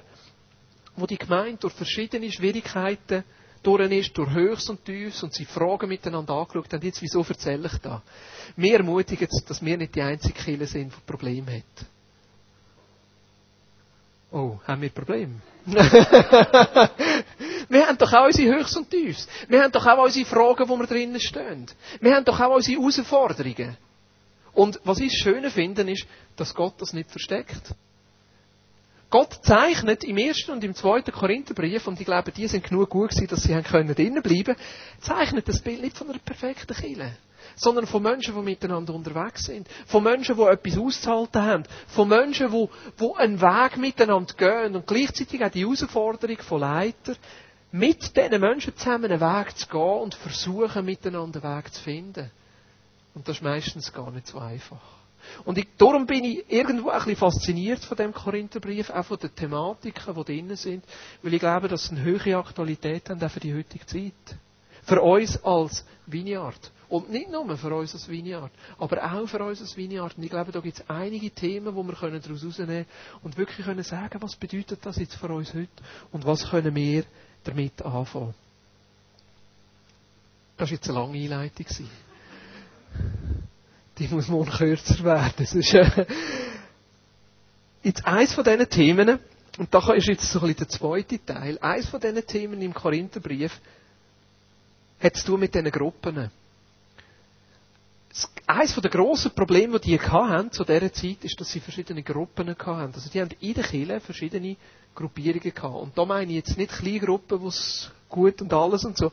[0.96, 3.24] wo die Gemeinde durch verschiedene Schwierigkeiten
[3.62, 6.82] durch ist, durch Höchst und Tiefs und sie Fragen miteinander angeschaut haben.
[6.82, 8.00] Jetzt, wieso erzähle ich das?
[8.56, 11.86] Wir ermutigen, dass wir nicht die einzige Kirche sind, die Probleme hat.
[14.32, 15.40] Oh, haben wir Probleme?
[15.66, 15.86] wir
[17.86, 19.26] haben doch auch unsere Höchst und Tiefs.
[19.48, 21.66] Wir haben doch auch unsere Fragen, wo wir drinnen stehen.
[22.00, 23.76] Wir haben doch auch unsere Herausforderungen.
[24.52, 27.74] Und was ich schön finde, ist, dass Gott das nicht versteckt.
[29.10, 33.10] Gott zeichnet im ersten und im zweiten Korintherbrief, und ich glaube, die sind genug gut
[33.10, 34.56] gewesen, dass sie drinnen bleiben können,
[35.00, 37.16] zeichnet das Bild nicht von einer perfekten Kirche
[37.60, 39.68] sondern von Menschen, die miteinander unterwegs sind.
[39.86, 41.64] Von Menschen, die etwas auszuhalten haben.
[41.88, 42.68] Von Menschen, die,
[42.98, 47.14] die einen Weg miteinander gehen und gleichzeitig auch die Herausforderung von Leiter,
[47.70, 52.30] mit diesen Menschen zusammen einen Weg zu gehen und versuchen, miteinander einen Weg zu finden.
[53.14, 54.80] Und das ist meistens gar nicht so einfach.
[55.44, 59.34] Und ich, darum bin ich irgendwo ein bisschen fasziniert von dem Korintherbrief, auch von den
[59.34, 60.82] Thematiken, die drinnen sind,
[61.22, 64.38] weil ich glaube, dass sie eine höhere Aktualität haben, auch für die heutige Zeit.
[64.84, 66.72] Für uns als Vineyard.
[66.90, 70.16] Und nicht nur für uns als Vineyard, aber auch für uns als Vineyard.
[70.18, 72.86] Und ich glaube, da gibt es einige Themen, wo wir daraus herausnehmen können
[73.22, 75.68] und wirklich können sagen, was bedeutet das jetzt für uns heute
[76.10, 77.04] und was können wir
[77.44, 78.34] damit anfangen.
[80.56, 81.66] Das war jetzt eine lange Einleitung.
[83.96, 85.34] die muss morgen kürzer werden.
[85.36, 86.06] Das ist, äh,
[87.84, 89.20] jetzt eins von diesen Themen,
[89.58, 92.74] und da ist jetzt so ein bisschen der zweite Teil, eins von diesen Themen im
[92.74, 93.60] Korintherbrief
[94.98, 96.30] hat zu tun mit diesen Gruppen.
[98.46, 102.48] Eines der grossen Probleme, die die hatten zu dieser Zeit, ist, dass sie verschiedene Gruppen
[102.48, 102.92] hatten.
[102.94, 104.56] Also die haben in der Kirche verschiedene
[104.94, 105.76] Gruppierungen gehabt.
[105.76, 109.12] Und da meine ich jetzt nicht kleine Gruppen, wo es gut und alles und so,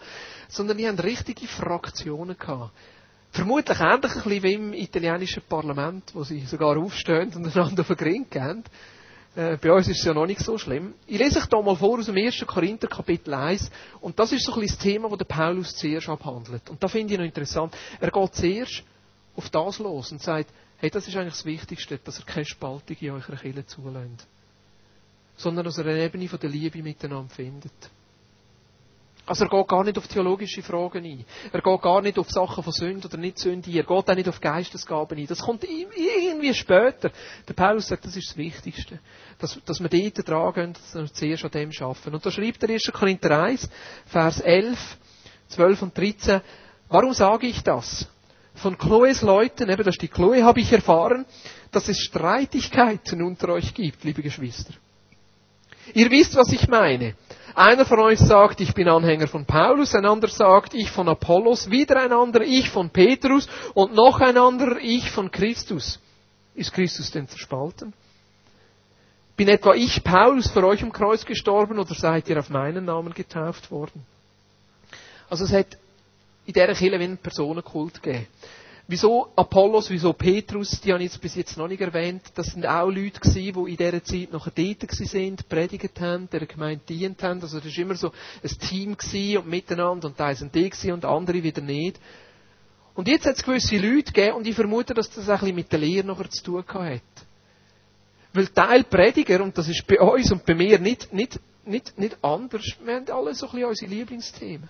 [0.50, 2.72] sondern die haben richtige Fraktionen gehabt.
[3.32, 7.88] Vermutlich ähnlich ein bisschen wie im italienischen Parlament, wo sie sogar aufstehen und einander auf
[7.88, 8.64] den Grind gehen.
[9.38, 10.96] Äh, bei uns ist es ja noch nicht so schlimm.
[11.06, 12.44] Ich lese euch da mal vor aus dem 1.
[12.48, 13.70] Korinther Kapitel 1.
[14.02, 16.68] Und das ist so ein bisschen das Thema, das Paulus zuerst abhandelt.
[16.72, 17.78] Und da finde ich noch interessant.
[18.00, 18.84] Er geht zuerst
[19.36, 22.98] auf das los und sagt, hey, das ist eigentlich das Wichtigste, dass er keine Spaltung
[23.00, 24.28] in eurer Kirche zulässt.
[25.36, 27.92] Sondern dass er eine Ebene von der Liebe miteinander findet.
[29.28, 31.26] Also er geht gar nicht auf theologische Fragen ein.
[31.52, 33.76] Er geht gar nicht auf Sachen von Sünde oder nicht Sünde ein.
[33.76, 35.28] Er geht auch nicht auf Geistesgaben ein.
[35.28, 37.12] Das kommt irgendwie später.
[37.46, 39.00] Der Paulus sagt, das ist das Wichtigste.
[39.38, 42.16] Dass, dass wir dort dran gehen, dass wir zuerst an dem arbeiten.
[42.16, 42.90] Und da schreibt der 1.
[42.94, 43.70] Korinther 1,
[44.06, 44.98] Vers 11,
[45.50, 46.40] 12 und 13,
[46.88, 48.08] warum sage ich das?
[48.56, 51.26] Von Chloes Leuten, eben das ist die Chloe, habe ich erfahren,
[51.72, 54.74] dass es Streitigkeiten unter euch gibt, liebe Geschwister.
[55.94, 57.16] Ihr wisst, was ich meine.
[57.56, 61.72] Einer von euch sagt, ich bin Anhänger von Paulus, ein anderer sagt, ich von Apollos,
[61.72, 66.00] wieder ein anderer, ich von Petrus und noch ein anderer, ich von Christus.
[66.54, 67.94] Ist Christus denn zerspalten?
[69.36, 73.14] Bin etwa ich, Paulus, für euch im Kreuz gestorben oder seid ihr auf meinen Namen
[73.14, 74.06] getauft worden?
[75.30, 75.78] Also es hat
[76.46, 78.28] in dieser Kirche einen Personenkult gegeben.
[78.90, 82.22] Wieso Apollos, wieso Petrus, die habe ich jetzt bis jetzt noch nicht erwähnt.
[82.36, 86.46] Das sind auch Leute gewesen, die in dieser Zeit noch dort sind, predigt haben, der
[86.46, 87.42] Gemeinde dient haben.
[87.42, 90.94] Also das war immer so ein Team gewesen und miteinander und da sind die gewesen
[90.94, 92.00] und andere wieder nicht.
[92.96, 95.80] Und jetzt hat es gewisse Leute gegeben und ich vermute, dass das ein mit der
[95.80, 97.02] Lehre nachher zu tun hat.
[98.34, 102.18] Weil Teil Prediger, und das ist bei uns und bei mir nicht, nicht, nicht, nicht
[102.24, 104.70] anders, wir haben alle so ein bisschen unsere Lieblingsthemen.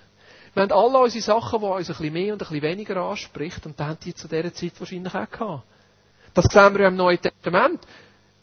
[0.57, 3.63] Wir haben alle unsere Sachen, die uns ein bisschen mehr und ein bisschen weniger anspricht,
[3.67, 5.63] und das haben die zu dieser Zeit wahrscheinlich auch gehabt.
[6.33, 7.79] Das sehen wir im Neuen Testament.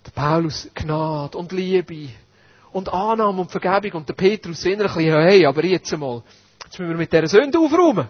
[0.06, 2.10] Der Paulus Gnade und Liebe
[2.70, 6.22] und Annahme und Vergebung und der Petrus bisschen, hey, aber jetzt einmal,
[6.62, 8.06] jetzt müssen wir mit dieser Sünde aufräumen.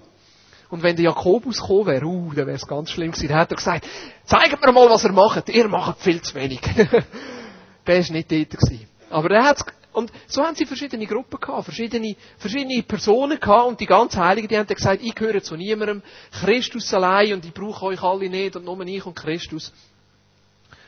[0.68, 3.28] Und wenn der Jakobus gekommen wäre, uh, dann wäre es ganz schlimm gewesen.
[3.28, 3.86] Dann hat er gesagt,
[4.24, 5.48] zeigt mir mal, was ihr macht.
[5.48, 6.60] Ihr macht viel zu wenig.
[7.86, 8.86] der war nicht dort gewesen.
[9.08, 9.64] Aber er hat
[9.94, 14.48] und so haben sie verschiedene Gruppen gehabt, verschiedene, verschiedene Personen gehabt und die ganz Heiligen,
[14.48, 16.02] die haben dann gesagt, ich gehöre zu niemandem,
[16.32, 19.72] Christus allein und ich brauche euch alle nicht und nur ich und Christus.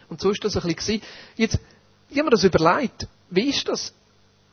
[0.09, 1.01] Und so ist das ein bisschen
[1.37, 1.59] Jetzt,
[2.11, 3.95] ich habe mir das überlegt, wie ist das,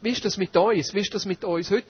[0.01, 1.87] wie ist das mit uns, wie ist das mit uns heute?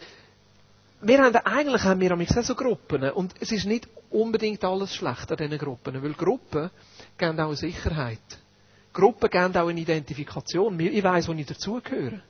[1.01, 5.29] Wir haben eigentlich haben wir auch so Gruppen und es ist nicht unbedingt alles schlecht
[5.29, 6.69] an diesen Gruppen, weil Gruppen
[7.17, 8.21] geben auch eine Sicherheit.
[8.93, 10.79] Gruppen geben auch eine Identifikation.
[10.79, 12.21] Ich weiss, wo ich dazugehöre.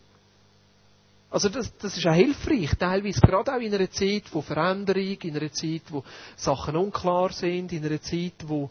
[1.34, 5.36] Also das, das ist auch hilfreich, teilweise gerade auch in einer Zeit von Veränderung, in
[5.36, 6.04] einer Zeit, wo
[6.36, 8.69] Sachen unklar sind, in einer Zeit, wo,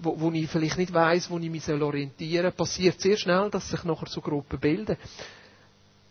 [0.00, 3.70] wo, wo ich vielleicht nicht weiß, wo ich mich orientieren soll, passiert sehr schnell, dass
[3.70, 4.98] sich nachher so Gruppen bilden.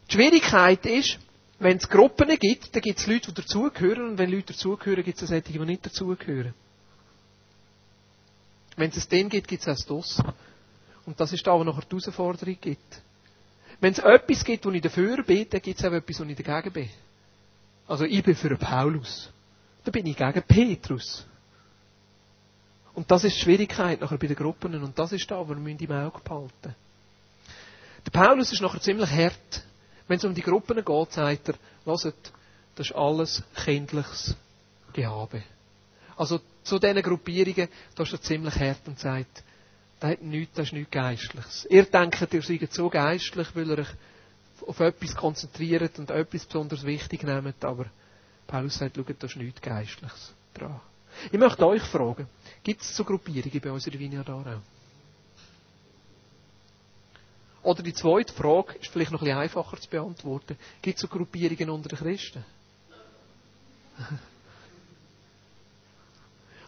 [0.10, 1.19] Die Schwierigkeit ist,
[1.60, 5.21] wenn es Gruppen gibt, dann gibt es Leute, die dazugehören, und wenn Leute dazugehören, gibt
[5.21, 6.56] es solche, die nicht dazugehören.
[8.76, 10.19] Wenn es den gibt, gibt es auch das.
[11.06, 13.05] Und das ist da, wo nachher die Herausforderung gibt.
[13.86, 16.36] Wenn es etwas gibt, wo ich dafür bin, dann gibt es auch etwas, wo ich
[16.36, 16.89] dagegen bin.
[17.88, 19.30] Also ich bin für Paulus.
[19.84, 21.24] Dann bin ich gegen Petrus.
[22.95, 24.74] Und das ist die Schwierigkeit nachher bei den Gruppen.
[24.84, 26.76] Und das ist da, wo wir im Auge behalten
[28.08, 29.63] Der Paulus ist nachher ziemlich hart.
[30.08, 32.34] Wenn es um die Gruppen geht, sagt er, hört,
[32.74, 34.36] das ist alles kindliches
[34.93, 35.43] Gehabe.
[36.17, 39.43] Also zu diesen Gruppierungen, da ist er ziemlich hart und sagt,
[40.13, 41.68] das, nichts, das ist nichts Geistliches.
[41.70, 43.89] Ihr denkt, ihr seid so geistlich, weil ihr euch
[44.68, 47.86] auf etwas konzentriert und etwas besonders wichtig nehmt, aber
[48.48, 50.80] Paulus sagt, schaut, da ist nichts Geistliches dran.
[51.32, 52.28] Ich möchte euch fragen,
[52.63, 54.62] gibt es so Gruppierungen bei uns in der Vineyard Aarau?
[57.63, 60.56] Oder die zweite Frage ist vielleicht noch ein bisschen einfacher zu beantworten.
[60.84, 62.46] Gibt es so Gruppierungen unter den Christen?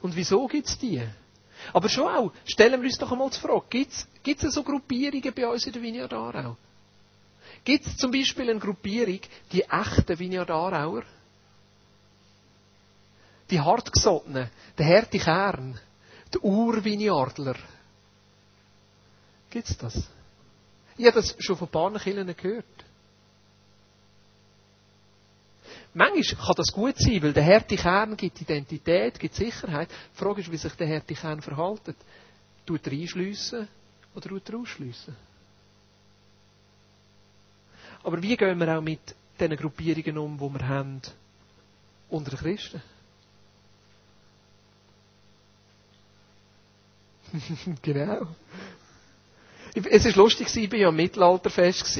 [0.01, 1.03] Und wieso gibt es die?
[1.73, 3.87] Aber schon auch, stellen wir uns doch einmal die Frage,
[4.23, 6.57] gibt es so Gruppierungen bei uns in der Vineyard Aarau?
[7.63, 9.19] Gibt es zum Beispiel eine Gruppierung,
[9.51, 11.03] die echten Vineyard Aarauer?
[13.49, 15.79] Die hartgesottenen, der harte Kern,
[16.33, 17.55] der Urvineyardler.
[19.49, 20.09] Gibt es das?
[20.97, 22.65] Ich habe das schon von ein paar Kindern gehört.
[25.97, 29.89] Manchmal kann das gut sein, weil der harte Kern gibt Identität, gibt Sicherheit.
[29.89, 31.95] Die Frage ist, wie sich der harte Kern verhält.
[32.67, 33.67] Tut er einschliessen
[34.13, 35.15] oder tut er ausschliessen?
[38.03, 38.99] Aber wie gehen wir auch mit
[39.39, 41.01] diesen Gruppierungen um, die wir haben
[42.09, 42.81] unter den Christen?
[47.81, 48.27] genau.
[49.73, 51.99] Es war lustig, ich war ja im Mittelalterfest.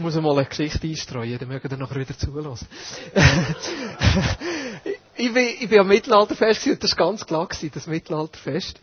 [0.00, 2.66] Muss mal eine Geschichte einstreuen, dann mögen ihr nachher wieder zulassen.
[5.14, 8.80] ich, bin, ich bin am Mittelalterfest und das war ganz klar, das Mittelalterfest.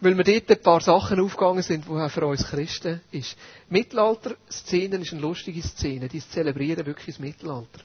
[0.00, 3.36] Weil mir dort ein paar Sachen aufgegangen sind, die für uns Christen ist.
[3.70, 7.80] Mittelalter-Szenen ist eine lustige Szene, die zelebrieren wirklich das Mittelalter.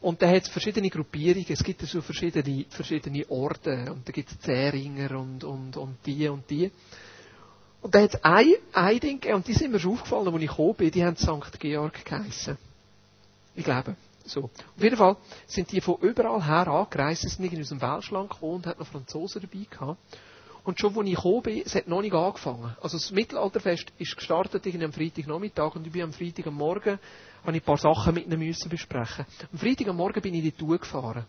[0.00, 4.30] Und da hat es verschiedene Gruppierungen, es gibt so verschiedene, verschiedene Orden, und da gibt
[4.30, 6.70] es Zähringer und, und, und die und die.
[7.82, 10.42] Und da hat es ein, ein Ding gegeben, und die sind mir schon aufgefallen, als
[10.42, 11.58] ich gekommen bin, die haben St.
[11.58, 12.58] Georg geheissen.
[13.54, 13.96] Ich glaube.
[14.24, 14.44] So.
[14.44, 15.16] Auf jeden Fall
[15.46, 18.86] sind die von überall her angereist, sind irgendwie aus dem Welschland gekommen und hatten noch
[18.86, 19.98] Franzosen dabei gehabt.
[20.62, 22.76] Und schon, als ich gekommen bin, es hat noch nicht angefangen.
[22.82, 26.98] Also das Mittelalterfest ist gestartet irgendwie am Freitagnachmittag und ich bin am Freitag am Morgen,
[27.42, 29.24] habe ich ein paar Sachen mit ihnen müssen besprechen.
[29.52, 31.24] Am Freitag am Morgen bin ich in die Tour gefahren.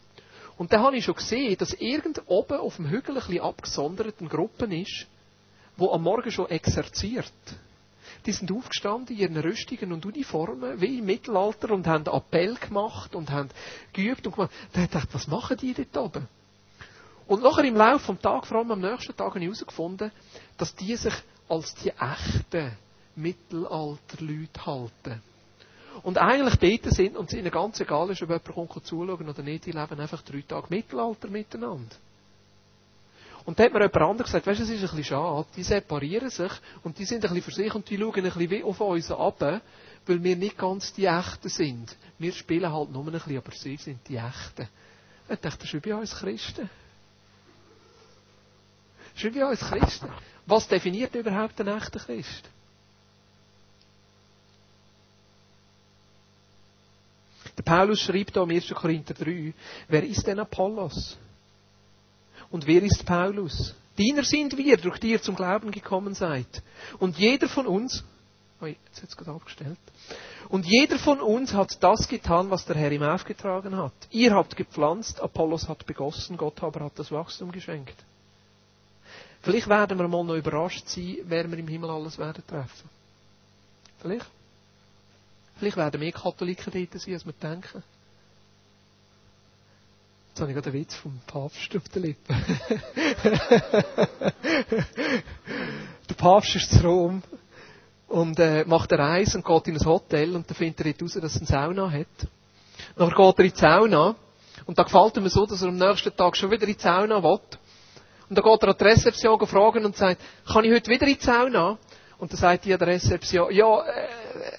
[0.58, 4.16] Und dann habe ich schon gesehen, dass irgend oben auf dem Hügel ein bisschen abgesondert
[4.20, 5.08] eine Gruppe ist,
[5.82, 7.34] wo am Morgen schon exerziert.
[8.28, 13.15] Die sind aufgestanden in ihren Rüstungen und Uniformen, wie im Mittelalter, und haben Appell gemacht
[13.15, 13.50] und haben
[13.91, 14.52] geübt und gemacht.
[14.74, 16.28] Da dachte ich, was machen die dort oben?
[17.28, 20.12] Und nachher im Laufe des Tages, vor allem am nächsten Tag, habe ich herausgefunden,
[20.58, 21.13] dass die sich
[21.50, 22.74] als die echten
[23.15, 25.22] Mittelalterleute halten.
[26.04, 29.44] Und eigentlich beten sind und es ihnen ganz egal ist, ob jemand kommt zuschauen oder
[29.44, 31.96] nicht, die leben einfach drei Tage Mittelalter miteinander.
[33.45, 35.63] Und da hat mir jemand anderes gesagt, weißt du, es ist ein bisschen schade, die
[35.63, 36.51] separieren sich
[36.84, 39.12] und die sind ein bisschen für sich und die schauen ein bisschen wie auf uns
[39.12, 39.41] ab,
[40.06, 41.95] weil wir nicht ganz die Echten sind.
[42.19, 44.67] Wir spielen halt nur ein bisschen, aber sie sind die Echten.
[45.30, 46.69] Ich dachte, das ist wie bei uns Christen.
[49.13, 50.10] Das ist wie bei uns Christen.
[50.45, 52.49] Was definiert überhaupt einen echten Christ?
[57.58, 58.69] Der Paulus schreibt da im 1.
[58.69, 59.54] Korinther 3,
[59.88, 61.17] wer ist denn Apollos?
[62.52, 63.74] Und wer ist Paulus?
[63.98, 66.62] Diener sind wir, durch die ihr zum Glauben gekommen seid.
[67.00, 68.04] Und jeder von uns,
[68.62, 69.80] oh, jetzt hat es gerade abgestellt.
[70.50, 73.94] Und jeder von uns hat das getan, was der Herr ihm aufgetragen hat.
[74.10, 77.96] Ihr habt gepflanzt, Apollos hat begossen, Gott aber hat das Wachstum geschenkt.
[79.42, 82.90] Vielleicht werden wir mal noch überrascht sein, wer wir im Himmel alles werden treffen.
[84.00, 84.28] Vielleicht.
[85.58, 87.84] Vielleicht werden mehr Katholiken dort sein, als wir denken.
[90.32, 92.34] Jetzt habe ich gerade einen Witz vom Papst auf der Lippe.
[96.10, 97.22] der Papst ist zu Rom
[98.08, 101.04] und äh, macht eine Reise und geht in ein Hotel und dann findet er dort
[101.04, 102.08] raus, dass er eine Sauna hat.
[102.96, 104.15] Dann geht er in die Sauna
[104.65, 107.22] und da gefällt ihm so, dass er am nächsten Tag schon wieder in die Sauna
[107.22, 107.39] will.
[108.30, 111.17] Und dann geht er an die Rezeption fragen und sagt, kann ich heute wieder in
[111.17, 111.78] die Sauna?
[112.20, 114.08] Und dann sagt die an der Rezeption, ja, äh,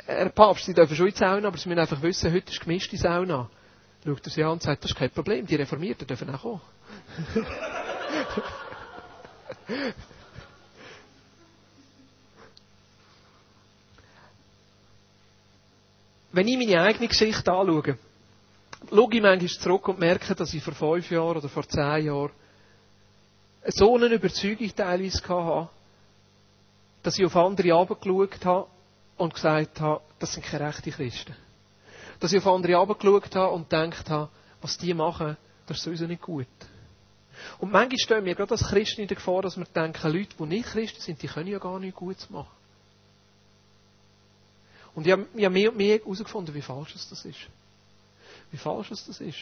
[0.05, 2.61] Herr Papst, Sie dürfen schon in die Sauna, aber Sie müssen einfach wissen, heute ist
[2.61, 3.49] gemischte Sauna
[4.05, 6.61] schaut er sie an und sagt, das ist kein Problem, die Reformierten dürfen auch kommen.
[16.33, 17.99] Wenn ich meine eigene Geschichte anschaue,
[18.91, 22.31] schaue ich manchmal zurück und merke, dass ich vor fünf Jahren oder vor zehn Jahren
[23.67, 25.69] so eine Überzeugung teilweise hatte,
[27.03, 28.67] dass ich auf andere herabgeschaut habe
[29.19, 31.37] und gesagt habe, das sind keine rechten Christen
[32.23, 34.31] dass ich auf andere herabgeschaut habe und gedacht habe,
[34.61, 36.47] was die machen, das ist sowieso nicht gut.
[37.59, 40.47] Und manchmal stehen wir gerade als Christen in der Gefahr, dass wir denken, Leute, die
[40.47, 42.47] nicht Christen sind, die können ja gar nichts Gutes machen.
[44.95, 47.41] Und ich habe, ich habe mehr und mehr herausgefunden, wie falsch das ist.
[48.53, 49.39] Wie falsch das ist.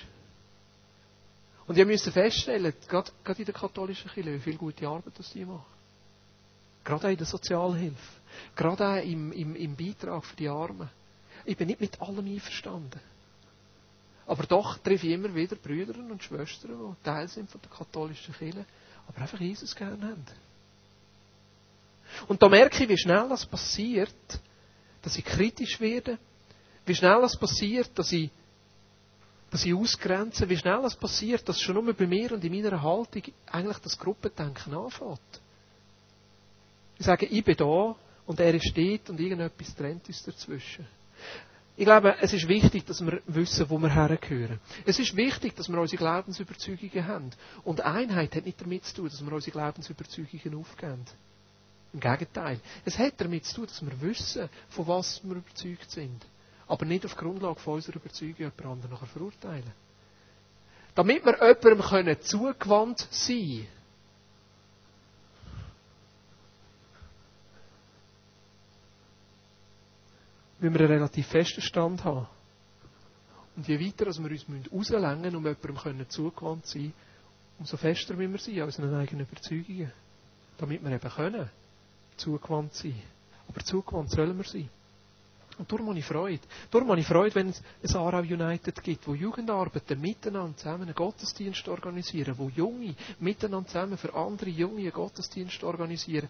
[1.66, 5.30] Und ich musste feststellen, gerade, gerade in der katholischen Kirche, wie viel gute Arbeit das
[5.30, 5.66] die machen.
[6.82, 8.20] Gerade auch in der Sozialhilfe.
[8.56, 10.88] Gerade auch im, im, im Beitrag für die Armen.
[11.50, 13.00] Ich bin nicht mit allem einverstanden.
[14.24, 18.32] Aber doch treffe ich immer wieder Brüder und Schwestern, die Teil sind von der katholischen
[18.34, 18.64] Kirche,
[19.08, 20.24] aber einfach Jesus gerne haben.
[22.28, 24.14] Und da merke ich, wie schnell das passiert,
[25.02, 26.18] dass ich kritisch werde,
[26.86, 28.30] wie schnell das passiert, dass ich,
[29.50, 32.80] dass ich ausgrenze, wie schnell das passiert, dass schon nur bei mir und in meiner
[32.80, 35.18] Haltung eigentlich das Gruppendenken anfängt.
[36.96, 40.86] Ich sage, ich bin da und er steht und irgendetwas trennt uns dazwischen.
[41.80, 44.60] Ich glaube, es ist wichtig, dass wir wissen, wo wir hergehören.
[44.84, 47.30] Es ist wichtig, dass wir unsere Glaubensüberzeugungen haben.
[47.64, 51.06] Und Einheit hat nicht damit zu tun, dass wir unsere Glaubensüberzeugungen aufgeben.
[51.94, 52.60] Im Gegenteil.
[52.84, 56.22] Es hat damit zu tun, dass wir wissen, von was wir überzeugt sind.
[56.68, 59.72] Aber nicht auf Grundlage von unserer Überzeugung jemand anderen nachher verurteilen.
[60.94, 63.66] Damit wir jemandem können zugewandt sein
[70.60, 72.26] müssen wir einen relativ festen Stand haben.
[73.56, 76.92] Und je weiter als wir uns rauslängen, um jemandem zugewandt zu sein,
[77.58, 79.92] umso fester müssen wir sein als unseren eigenen Überzeugungen.
[80.58, 81.50] Damit wir eben können,
[82.16, 83.02] zugewandt sein.
[83.48, 84.68] Aber zugewandt sollen wir sein.
[85.58, 86.40] Und darum habe ich Freude.
[86.70, 87.62] Darum habe ich Freude, wenn es
[87.94, 93.98] ein Aarau United gibt, wo Jugendarbeiter miteinander zusammen einen Gottesdienst organisieren, wo Junge miteinander zusammen
[93.98, 96.28] für andere Junge einen Gottesdienst organisieren.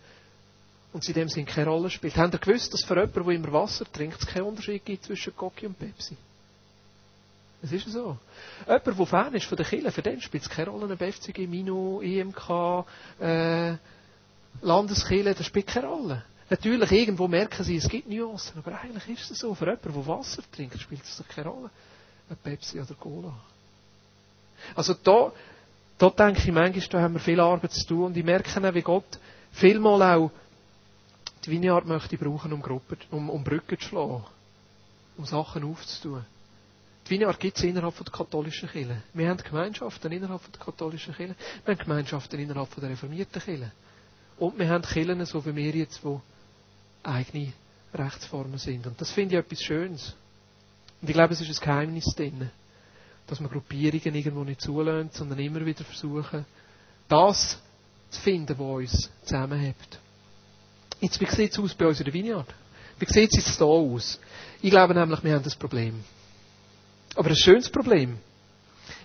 [0.92, 2.16] Und sie in dem Sinn keine Rolle spielt.
[2.16, 5.37] Habt ihr gewusst, dass für jemanden, der immer Wasser trinkt, es keinen Unterschied gibt zwischen
[5.37, 6.16] Cocky und Pepsi?
[7.62, 8.16] Es ist so.
[8.66, 11.46] Jemand, der Fan ist von der Kirche, für den spielt es keine Rolle, ob FCG,
[11.46, 12.85] Mino, EMK,
[13.20, 13.74] äh,
[14.62, 16.24] Landeskirche, das spielt keine Rolle.
[16.48, 19.55] Natürlich, irgendwo merken sie, es gibt Nuancen, aber eigentlich ist es so.
[19.55, 21.70] Für jemanden, der Wasser trinkt, spielt es keine Rolle,
[22.31, 23.33] ob Pepsi oder Cola.
[24.74, 25.33] Also da,
[25.98, 28.74] da denke ich manchmal, da haben wir viel Arbeit zu tun und ich merke auch,
[28.74, 29.18] wie Gott
[29.53, 30.31] vielmal auch
[31.44, 34.24] die Vineyard möchte brauchen, um, Gruppen, um, um Brücken zu schlagen,
[35.16, 36.24] um Sachen aufzutun.
[37.07, 39.03] Die Vineyard gibt es innerhalb der katholischen Kirche.
[39.14, 43.72] Wir haben Gemeinschaften innerhalb der katholischen Kirche, wir haben Gemeinschaften innerhalb der reformierten Kirche.
[44.38, 46.18] Und wir haben Kirchen, so wie wir jetzt, die
[47.03, 47.53] eigene
[47.94, 48.87] Rechtsformen sind.
[48.87, 50.14] Und das finde ich etwas Schönes.
[51.00, 52.50] Und ich glaube, es ist ein Geheimnis drin,
[53.26, 56.44] dass man Gruppierungen irgendwo nicht zulassen, sondern immer wieder versuchen,
[57.09, 57.59] das
[58.11, 59.98] zu finden, was uns zusammenhält.
[61.01, 62.47] Jetzt, wie sieht es aus bei uns in der Vineyard?
[62.99, 64.19] Wie sieht es jetzt hier aus?
[64.61, 66.05] Ich glaube nämlich, wir haben das Problem.
[67.15, 68.19] Aber ein schönes Problem.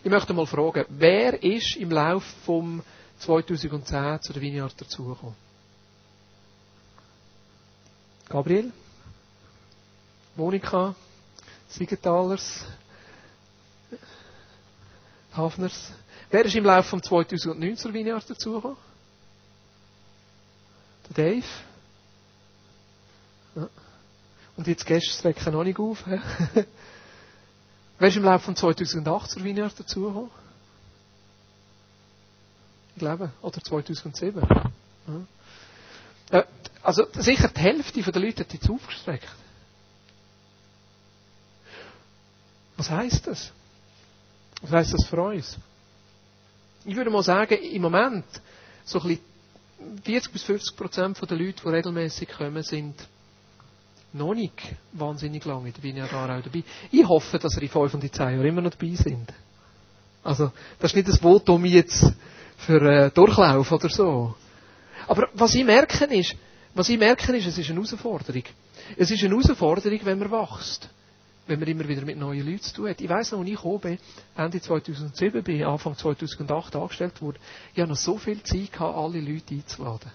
[0.03, 2.83] Ich möchte mal fragen, wer ist im Laufe vom
[3.19, 5.35] 2010 zu der Vineyard dazugekommen?
[8.27, 8.71] Gabriel,
[10.35, 10.95] Monika,
[11.69, 12.65] Siegentalers,
[15.33, 15.91] Hafners.
[16.29, 18.77] Wer ist im Laufe von 2009 zur Vineyard dazugekommen?
[21.09, 21.45] Der Dave.
[24.57, 26.03] Und jetzt Gäste strecken noch nicht auf.
[27.99, 30.31] Wer ist im Laufe von 2008 zur Vineyard dazugekommen?
[32.95, 34.41] Ich glaube, oder 2007.
[35.07, 36.39] Ja.
[36.39, 36.43] Äh,
[36.81, 39.27] also sicher die Hälfte der Leute hat jetzt aufgestreckt.
[42.77, 43.51] Was heißt das?
[44.61, 45.57] Was heißt das für uns?
[46.85, 48.25] Ich würde mal sagen, im Moment,
[48.85, 52.95] so ein bisschen 40 bis 50 Prozent der Leute, die regelmäßig kommen, sind
[54.15, 54.53] noch nicht
[54.93, 56.63] wahnsinnig lange in der Vineyard Aarau dabei.
[56.91, 59.31] Ich hoffe, dass er in fünf und in zehn Jahren immer noch dabei sind.
[60.23, 62.11] Also, das ist nicht das Votum jetzt
[62.57, 64.35] für äh, Durchlauf oder so.
[65.07, 66.35] Aber was ich merke ist,
[66.73, 68.43] was ich merke, ist, es ist eine Herausforderung.
[68.97, 70.89] Es ist eine Herausforderung, wenn man wächst.
[71.47, 72.99] Wenn man immer wieder mit neuen Leuten zu tun hat.
[72.99, 73.99] Ich weiss noch, als ich gekommen bin,
[74.35, 77.37] Ende 2007 bin, Anfang 2008 angestellt wurde,
[77.73, 80.11] ich hatte noch so viel Zeit gehabt, alle Leute einzuladen.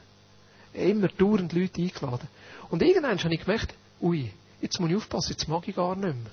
[0.72, 2.28] Immer dauernd Leute eingeladen.
[2.68, 6.02] Und irgendwann habe ich gemerkt, ui, jetzt muss ich aufpassen, jetzt mag ich gar nicht
[6.14, 6.32] mehr.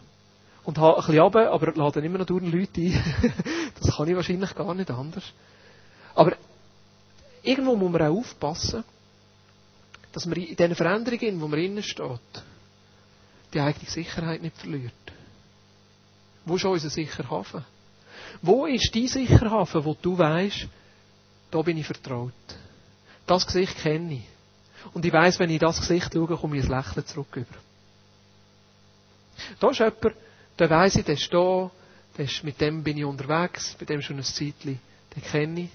[0.64, 3.34] Und habe ein bisschen runter, aber lade immer noch dauernd Leute ein.
[3.80, 5.24] das kann ich wahrscheinlich gar nicht anders.
[6.14, 6.36] Aber
[7.44, 8.84] irgendwo muss man auch aufpassen,
[10.12, 12.44] dass man in diesen Veränderungen, wo man innen steht,
[13.54, 14.94] die eigene Sicherheit nicht verliert.
[16.46, 17.66] Wo ist unser sicherer Hafen?
[18.42, 20.68] Wo ist die sicher Hafen, wo du weißt,
[21.52, 22.34] da bin ich vertraut.
[23.26, 24.24] Das Gesicht kenne ich.
[24.94, 27.46] Und ich weiß, wenn ich das Gesicht schaue, komme ich ein Lächeln zurück über.
[29.60, 30.16] Da ist jemand,
[30.58, 31.70] der weiss ich, der ist da,
[32.18, 34.80] der ist, mit dem bin ich unterwegs, bei dem schon ein Zeitchen,
[35.16, 35.70] den kenne ich.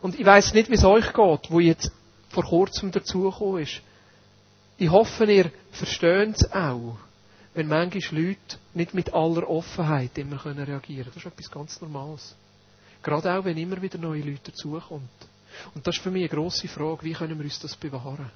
[0.00, 1.92] Und ich weiß nicht, wie es euch geht, wo jetzt
[2.30, 3.80] vor kurzem dazugekommen ist.
[4.78, 6.96] Ich hoffe, ihr versteht es auch,
[7.54, 11.12] wenn manchmal Leute nicht mit aller Offenheit immer reagieren können.
[11.14, 12.34] Das ist etwas ganz Normales.
[13.02, 15.08] Gerade auch, wenn immer wieder neue Leute dazukommen.
[15.74, 18.30] Und das ist für mich eine grosse Frage, wie können wir uns das bewahren?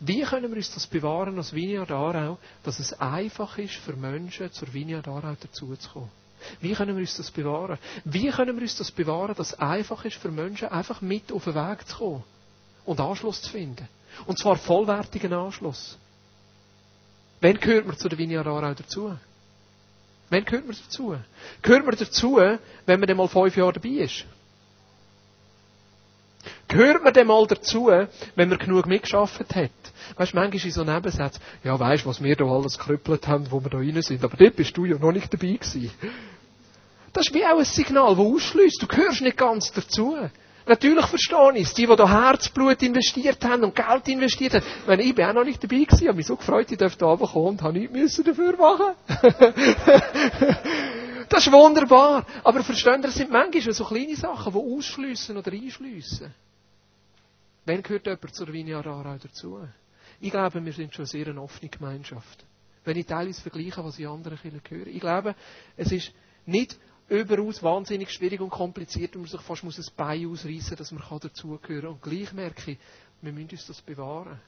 [0.00, 4.52] Wie können wir uns das bewahren als Vineyard Aarau, dass es einfach ist für Menschen,
[4.52, 6.10] zur Vineyard Aarau dazuzukommen?
[6.60, 7.78] Wie können wir uns das bewahren?
[8.04, 11.44] Wie können wir uns das bewahren, dass es einfach ist für Menschen, einfach mit auf
[11.44, 12.24] den Weg zu kommen?
[12.84, 13.88] und Anschluss zu finden.
[14.26, 15.96] Und zwar vollwertigen Anschluss.
[17.40, 19.16] Wann gehört man zu der Vineyard Aarau dazu?
[20.28, 21.16] Wann gehört man dazu?
[21.62, 24.24] Gehört man dazu, wenn man dann mal fünf Jahre dabei ist?
[26.68, 27.90] Gehört man dann mal dazu,
[28.34, 29.70] wenn man genug mitgeschafft hat?
[30.16, 33.62] Weißt du, manchmal in so Nebensätzen, ja, weißt was wir da alles gekrüppelt haben, wo
[33.62, 35.90] wir da rein sind, aber dort bist du ja noch nicht dabei gewesen.
[37.12, 38.82] Das ist wie auch ein Signal, das ausschließt.
[38.82, 40.16] Du gehörst nicht ganz dazu.
[40.66, 41.74] Natürlich verstehe ich es.
[41.74, 44.64] Die, die da Herzblut investiert haben und Geld investiert haben.
[44.82, 47.04] Ich, meine, ich bin auch noch nicht dabei gewesen, habe mich so gefreut, ich durfte
[47.04, 48.94] da kommen und habe nichts dafür machen
[51.30, 52.26] Das ist wunderbar.
[52.42, 56.34] Aber verstehen das sind manchmal so kleine Sachen, die ausschliessen oder einschliessen.
[57.64, 59.60] Wann gehört jemand zur Vinia Rara dazu?
[60.20, 62.44] Ich glaube, wir sind schon sehr eine offene Gemeinschaft.
[62.84, 64.86] Wenn ich teilweise vergleiche, was ich anderen Kirchen höre.
[64.88, 65.36] Ich glaube,
[65.76, 66.12] es ist
[66.46, 66.76] nicht
[67.08, 71.02] überaus wahnsinnig schwierig und kompliziert und man sich fast muss ein Bein ausreißen, dass man
[71.20, 71.92] dazugehören kann.
[71.92, 72.78] Und gleich merke ich,
[73.22, 74.40] wir müssen uns das bewahren.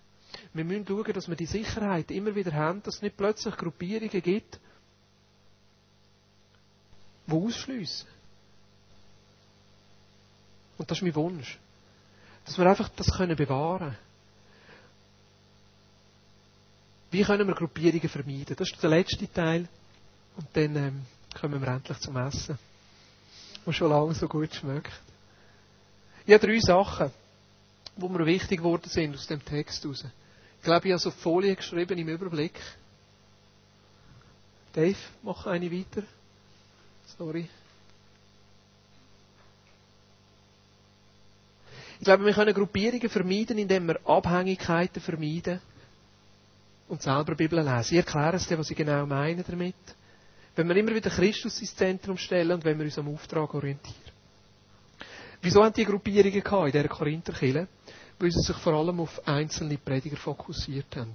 [0.52, 4.20] Wir müssen schauen, dass wir die Sicherheit immer wieder haben, dass es nicht plötzlich Gruppierungen
[4.22, 4.58] gibt,
[7.32, 8.08] die ausschliessen.
[10.78, 11.58] Und das ist mein Wunsch.
[12.44, 13.96] Dass wir einfach das können bewahren
[17.12, 18.56] Wie können wir Gruppierungen vermeiden?
[18.56, 19.68] Das ist der letzte Teil.
[20.34, 21.02] Und dann ähm,
[21.38, 22.58] kommen wir endlich zum Essen.
[23.66, 24.92] Was schon lange so gut schmeckt.
[26.24, 27.10] Ich habe drei Sachen,
[27.96, 30.06] die mir wichtig geworden sind aus dem Text heraus.
[30.56, 32.58] Ich glaube, ich habe so Folie geschrieben im Überblick.
[34.72, 36.04] Dave, mach eine weiter.
[37.18, 37.48] Sorry.
[41.98, 45.60] Ich glaube, wir können Gruppierungen vermeiden, indem wir Abhängigkeiten vermeiden
[46.88, 47.94] und selber Bibel lesen.
[47.94, 49.76] Ich erkläre es dir, was ich genau meine damit.
[50.56, 54.12] Wenn wir immer wieder Christus ins Zentrum stellen und wenn wir uns am Auftrag orientieren.
[55.40, 57.68] Wieso haben die Gruppierungen gehabt in dieser Korintherkirche?
[58.18, 61.14] Weil sie sich vor allem auf einzelne Prediger fokussiert haben.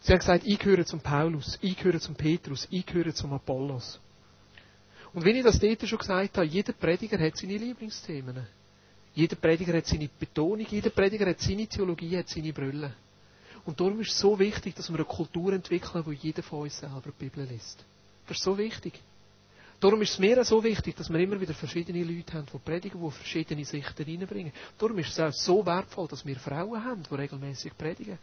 [0.00, 3.98] Sie haben gesagt, ich gehöre zum Paulus, ich gehöre zum Petrus, ich gehöre zum Apollos.
[5.16, 8.46] Und wenn ich das dort schon gesagt habe, jeder Prediger hat seine Lieblingsthemen.
[9.14, 12.92] Jeder Prediger hat seine Betonung, jeder Prediger hat seine Theologie, hat seine Brille.
[13.64, 16.78] Und darum ist es so wichtig, dass wir eine Kultur entwickeln, wo jeder von uns
[16.78, 17.82] selber die Bibel liest.
[18.28, 18.92] Das ist so wichtig.
[19.80, 22.58] Darum ist es mir auch so wichtig, dass wir immer wieder verschiedene Leute haben, die
[22.58, 24.52] predigen, die verschiedene Sichten reinbringen.
[24.76, 28.18] Darum ist es auch so wertvoll, dass wir Frauen haben, die regelmäßig predigen.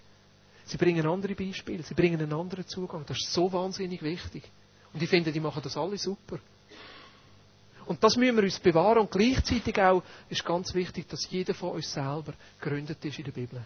[0.65, 3.03] Sie bringen andere Beispiele, sie bringen einen anderen Zugang.
[3.07, 4.43] Das ist so wahnsinnig wichtig.
[4.93, 6.37] Und ich finde, die machen das alle super.
[7.86, 8.99] Und das müssen wir uns bewahren.
[8.99, 13.31] Und gleichzeitig auch ist ganz wichtig, dass jeder von uns selber gegründet ist in der
[13.31, 13.65] Bibel.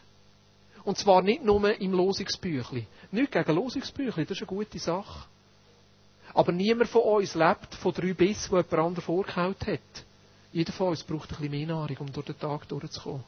[0.83, 2.87] Und zwar nicht nur im Losungsbüchli.
[3.11, 5.27] Nicht gegen Losungsbüchli, das ist eine gute Sache.
[6.33, 10.05] Aber niemand von uns lebt von drei Bissen, die jemand anderes vorgehaut hat.
[10.51, 13.23] Jeder von uns braucht ein bisschen mehr Nahrung, um durch den Tag durchzukommen.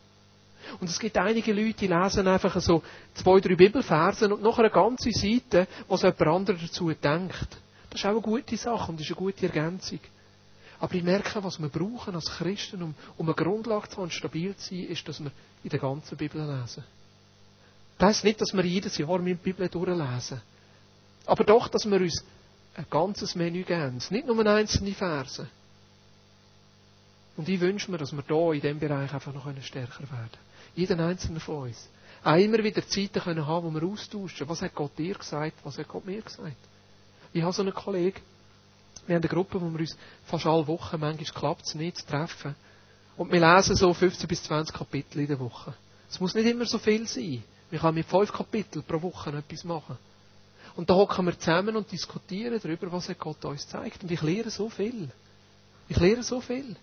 [0.79, 2.83] Und es gibt einige Leute, die lesen einfach so
[3.15, 7.57] zwei, drei Bibelversen und noch eine ganze Seite, was jemand anderes dazu denkt.
[7.89, 9.99] Das ist auch eine gute Sache und ist eine gute Ergänzung.
[10.79, 14.55] Aber ich merke, was wir brauchen als Christen, um, um eine Grundlage zu haben, stabil
[14.55, 15.31] zu sein, ist, dass wir
[15.63, 16.83] in der ganzen Bibel lesen.
[17.97, 20.41] Das heisst nicht, dass wir jedes Jahr mit der Bibel durchlesen.
[21.25, 22.23] Aber doch, dass wir uns
[22.75, 24.01] ein ganzes Menü geben.
[24.09, 25.47] Nicht nur einzelne Verse.
[27.35, 30.29] Und ich wünsche mir, dass wir hier in diesem Bereich einfach noch stärker werden können.
[30.75, 31.89] Jeder einzelne von uns.
[32.23, 34.47] Auch immer wieder Zeiten können haben, wo wir austauschen.
[34.47, 35.57] Was hat Gott dir gesagt?
[35.63, 36.57] Was hat Gott mir gesagt?
[37.33, 38.19] Ich habe so einen Kollegen,
[39.09, 42.53] wir haben eine Gruppe, wo wir uns fast alle Wochen, manchmal klappt es nicht, treffen.
[43.17, 45.73] Und wir lesen so 15 bis 20 Kapitel in der Woche.
[46.07, 47.43] Es muss nicht immer so viel sein.
[47.71, 49.97] Wir können mit fünf Kapiteln pro Woche etwas machen.
[50.75, 54.03] Und da hocken wir zusammen und diskutieren darüber, was Gott uns zeigt.
[54.03, 55.09] Und ich lehre so viel.
[55.87, 56.75] Ich lehre so viel.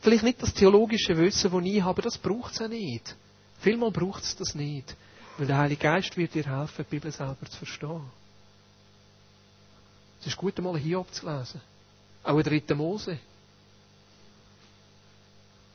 [0.00, 3.14] Vielleicht nicht das theologische Wissen, das ich habe, das braucht es auch nicht.
[3.60, 4.96] Vielmal braucht es das nicht.
[5.38, 8.02] Weil der Heilige Geist wird dir helfen, die Bibel selber zu verstehen.
[10.22, 11.60] Es ist gut, einmal hier abzulesen.
[12.22, 13.18] Auch ein dritter Mose.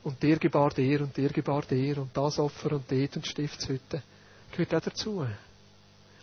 [0.02, 4.02] Und der gebar der und der gebar der und das Opfer und dort und Stiftshütte.
[4.52, 5.26] Gehört auch dazu.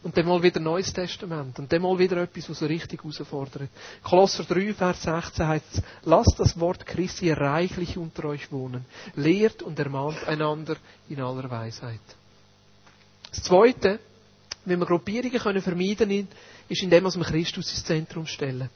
[0.02, 1.60] Und dann mal wieder Neues Testament.
[1.60, 3.70] Und dann mal wieder etwas, was so richtig herausfordert.
[4.02, 8.86] Kolosser 3, Vers 16 heißt es, lasst das Wort Christi reichlich unter euch wohnen.
[9.16, 10.78] Lehrt und ermahnt einander
[11.10, 12.00] in aller Weisheit.
[13.30, 14.00] Das Zweite,
[14.66, 16.28] wenn wir Gruppierungen vermeiden können,
[16.70, 18.70] ist indem wir Christus ins Zentrum stellen.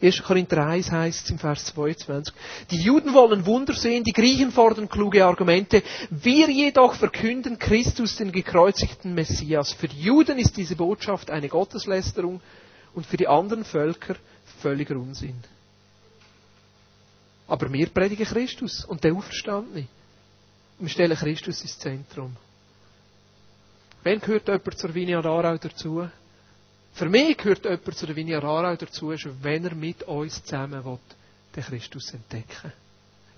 [0.00, 0.22] 1.
[0.22, 2.34] Korinther 1 heißt es im Vers 22.
[2.70, 5.82] Die Juden wollen Wunder sehen, die Griechen fordern kluge Argumente.
[6.10, 9.72] Wir jedoch verkünden Christus, den gekreuzigten Messias.
[9.72, 12.40] Für die Juden ist diese Botschaft eine Gotteslästerung
[12.94, 14.16] und für die anderen Völker
[14.60, 15.36] völliger Unsinn.
[17.48, 19.86] Aber wir predigen Christus und der Auferstandene.
[20.78, 22.36] Wir stellen Christus ins Zentrum.
[24.02, 26.08] Wen gehört jemand zur Vinia Aarau dazu?
[26.96, 29.08] Für mich gehört jemand zu der Vinia Aarau dazu,
[29.42, 30.98] wenn er mit uns zusammen will,
[31.54, 32.72] den Christus entdecken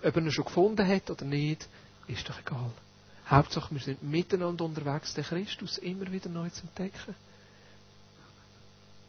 [0.02, 1.68] Ob er ihn schon gefunden hat oder nicht,
[2.06, 2.70] ist doch egal.
[3.28, 7.14] Hauptsache, wir sind miteinander unterwegs, den Christus immer wieder neu zu entdecken.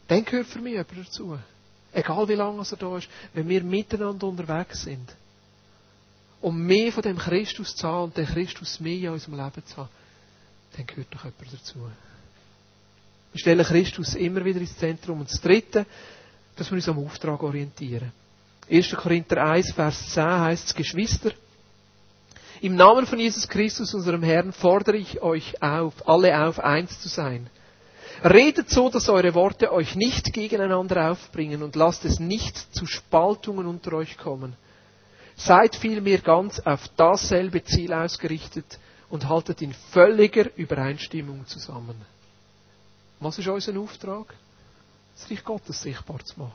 [0.08, 1.38] Dann gehört für mich jemand dazu.
[1.92, 5.10] Egal wie lange er da ist, wenn wir miteinander unterwegs sind.
[6.40, 9.76] um mehr von dem Christus zu haben und den Christus mehr in unserem Leben zu
[9.76, 9.88] haben,
[10.76, 11.78] dann gehört doch jemand dazu.
[13.32, 15.20] Wir stellen Christus immer wieder ins Zentrum.
[15.20, 15.86] Und das Dritte,
[16.56, 18.12] dass wir uns am Auftrag orientieren.
[18.70, 18.90] 1.
[18.92, 21.32] Korinther 1, Vers 10 heißt es, Geschwister,
[22.62, 27.08] im Namen von Jesus Christus, unserem Herrn, fordere ich euch auf, alle auf, eins zu
[27.08, 27.48] sein.
[28.22, 33.66] Redet so, dass eure Worte euch nicht gegeneinander aufbringen und lasst es nicht zu Spaltungen
[33.66, 34.54] unter euch kommen.
[35.36, 38.78] Seid vielmehr ganz auf dasselbe Ziel ausgerichtet
[39.08, 41.96] und haltet in völliger Übereinstimmung zusammen.
[43.20, 44.34] Was ist unser Auftrag?
[45.14, 46.54] Das Reich Gottes sichtbar zu machen.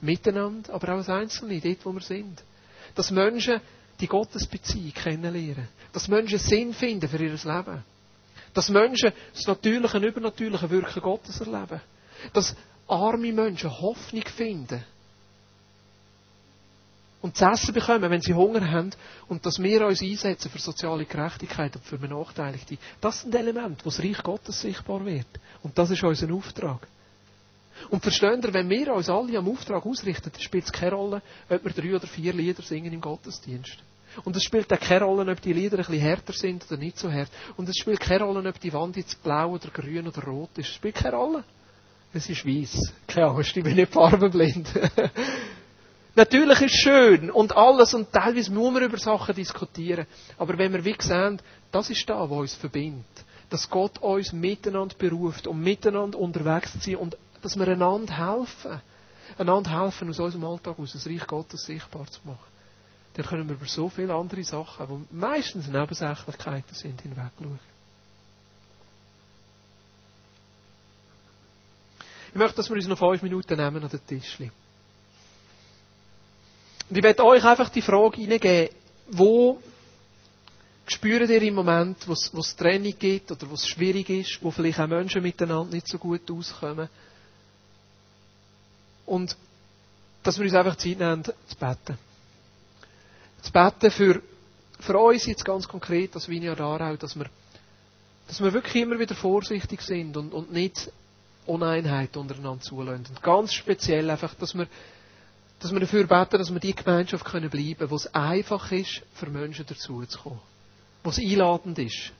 [0.00, 2.42] Miteinander, aber auch als Einzelne, dort wo wir sind.
[2.94, 3.60] Dass Menschen
[4.00, 5.68] die Gottesbeziehung kennenlernen.
[5.92, 7.84] Dass Menschen Sinn finden für ihr Leben.
[8.52, 11.80] Dass Menschen das natürliche und übernatürliche Wirken Gottes erleben.
[12.32, 12.56] Dass
[12.88, 14.82] arme Menschen Hoffnung finden.
[17.22, 18.90] Und zu essen bekommen, wenn sie Hunger haben.
[19.28, 22.78] Und dass wir uns einsetzen für soziale Gerechtigkeit und für Benachteiligte.
[23.00, 25.26] Das sind Elemente, wo das Reich Gottes sichtbar wird.
[25.62, 26.86] Und das ist unser Auftrag.
[27.88, 31.22] Und verstehen ihr, wenn wir uns alle am Auftrag ausrichten, dann spielt es keine Rolle,
[31.48, 33.78] ob wir drei oder vier Lieder singen im Gottesdienst.
[34.24, 36.98] Und es spielt auch keine Rolle, ob die Lieder ein bisschen härter sind oder nicht
[36.98, 37.30] so hart.
[37.56, 40.68] Und es spielt keine Rolle, ob die Wand jetzt blau oder grün oder rot ist.
[40.68, 41.44] Es spielt keine Rolle.
[42.12, 42.92] Es ist weiß.
[43.06, 44.68] Keine Angst, ich bin nicht farbenblind.
[46.16, 50.06] Natürlich ist es schön und alles und teilweise muss man über Sachen diskutieren.
[50.38, 51.40] Aber wenn wir wie sehen,
[51.70, 53.06] das ist da, was uns verbindet.
[53.48, 58.80] Dass Gott uns miteinander beruft, um miteinander unterwegs zu sein und dass wir einander helfen.
[59.38, 62.50] Einander helfen, aus unserem Alltag, aus dem Reich Gottes sichtbar zu machen
[63.14, 67.58] dann können wir über so viele andere Sachen, die meistens Nebensächlichkeiten sind, hinwegschauen.
[72.28, 74.52] Ich möchte, dass wir uns noch fünf Minuten nehmen an den Tischli.
[76.90, 78.74] Und ich werde euch einfach die Frage hineingeben,
[79.08, 79.60] wo
[80.86, 84.80] spürt ihr im Moment, wo es Trennung gibt oder wo es schwierig ist, wo vielleicht
[84.80, 86.88] auch Menschen miteinander nicht so gut auskommen.
[89.06, 89.36] Und
[90.22, 91.96] dass wir uns einfach Zeit nehmen, zu beten
[93.42, 94.22] zu beten für,
[94.78, 97.26] für uns jetzt ganz konkret, als Vinja Darau, dass wir,
[98.28, 100.90] dass wir wirklich immer wieder vorsichtig sind und, und nicht
[101.46, 103.06] Uneinheit untereinander zulassen.
[103.08, 104.66] Und ganz speziell einfach, dass wir,
[105.60, 109.26] dass wir dafür beten, dass wir die Gemeinschaft können bleiben, wo es einfach ist, für
[109.26, 110.40] Menschen dazuzukommen.
[111.04, 112.12] Wo es einladend ist.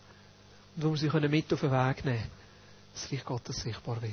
[0.76, 2.30] Und wo wir sie mit auf den Weg nehmen können,
[2.92, 4.12] dass Reich Gottes sichtbar wird.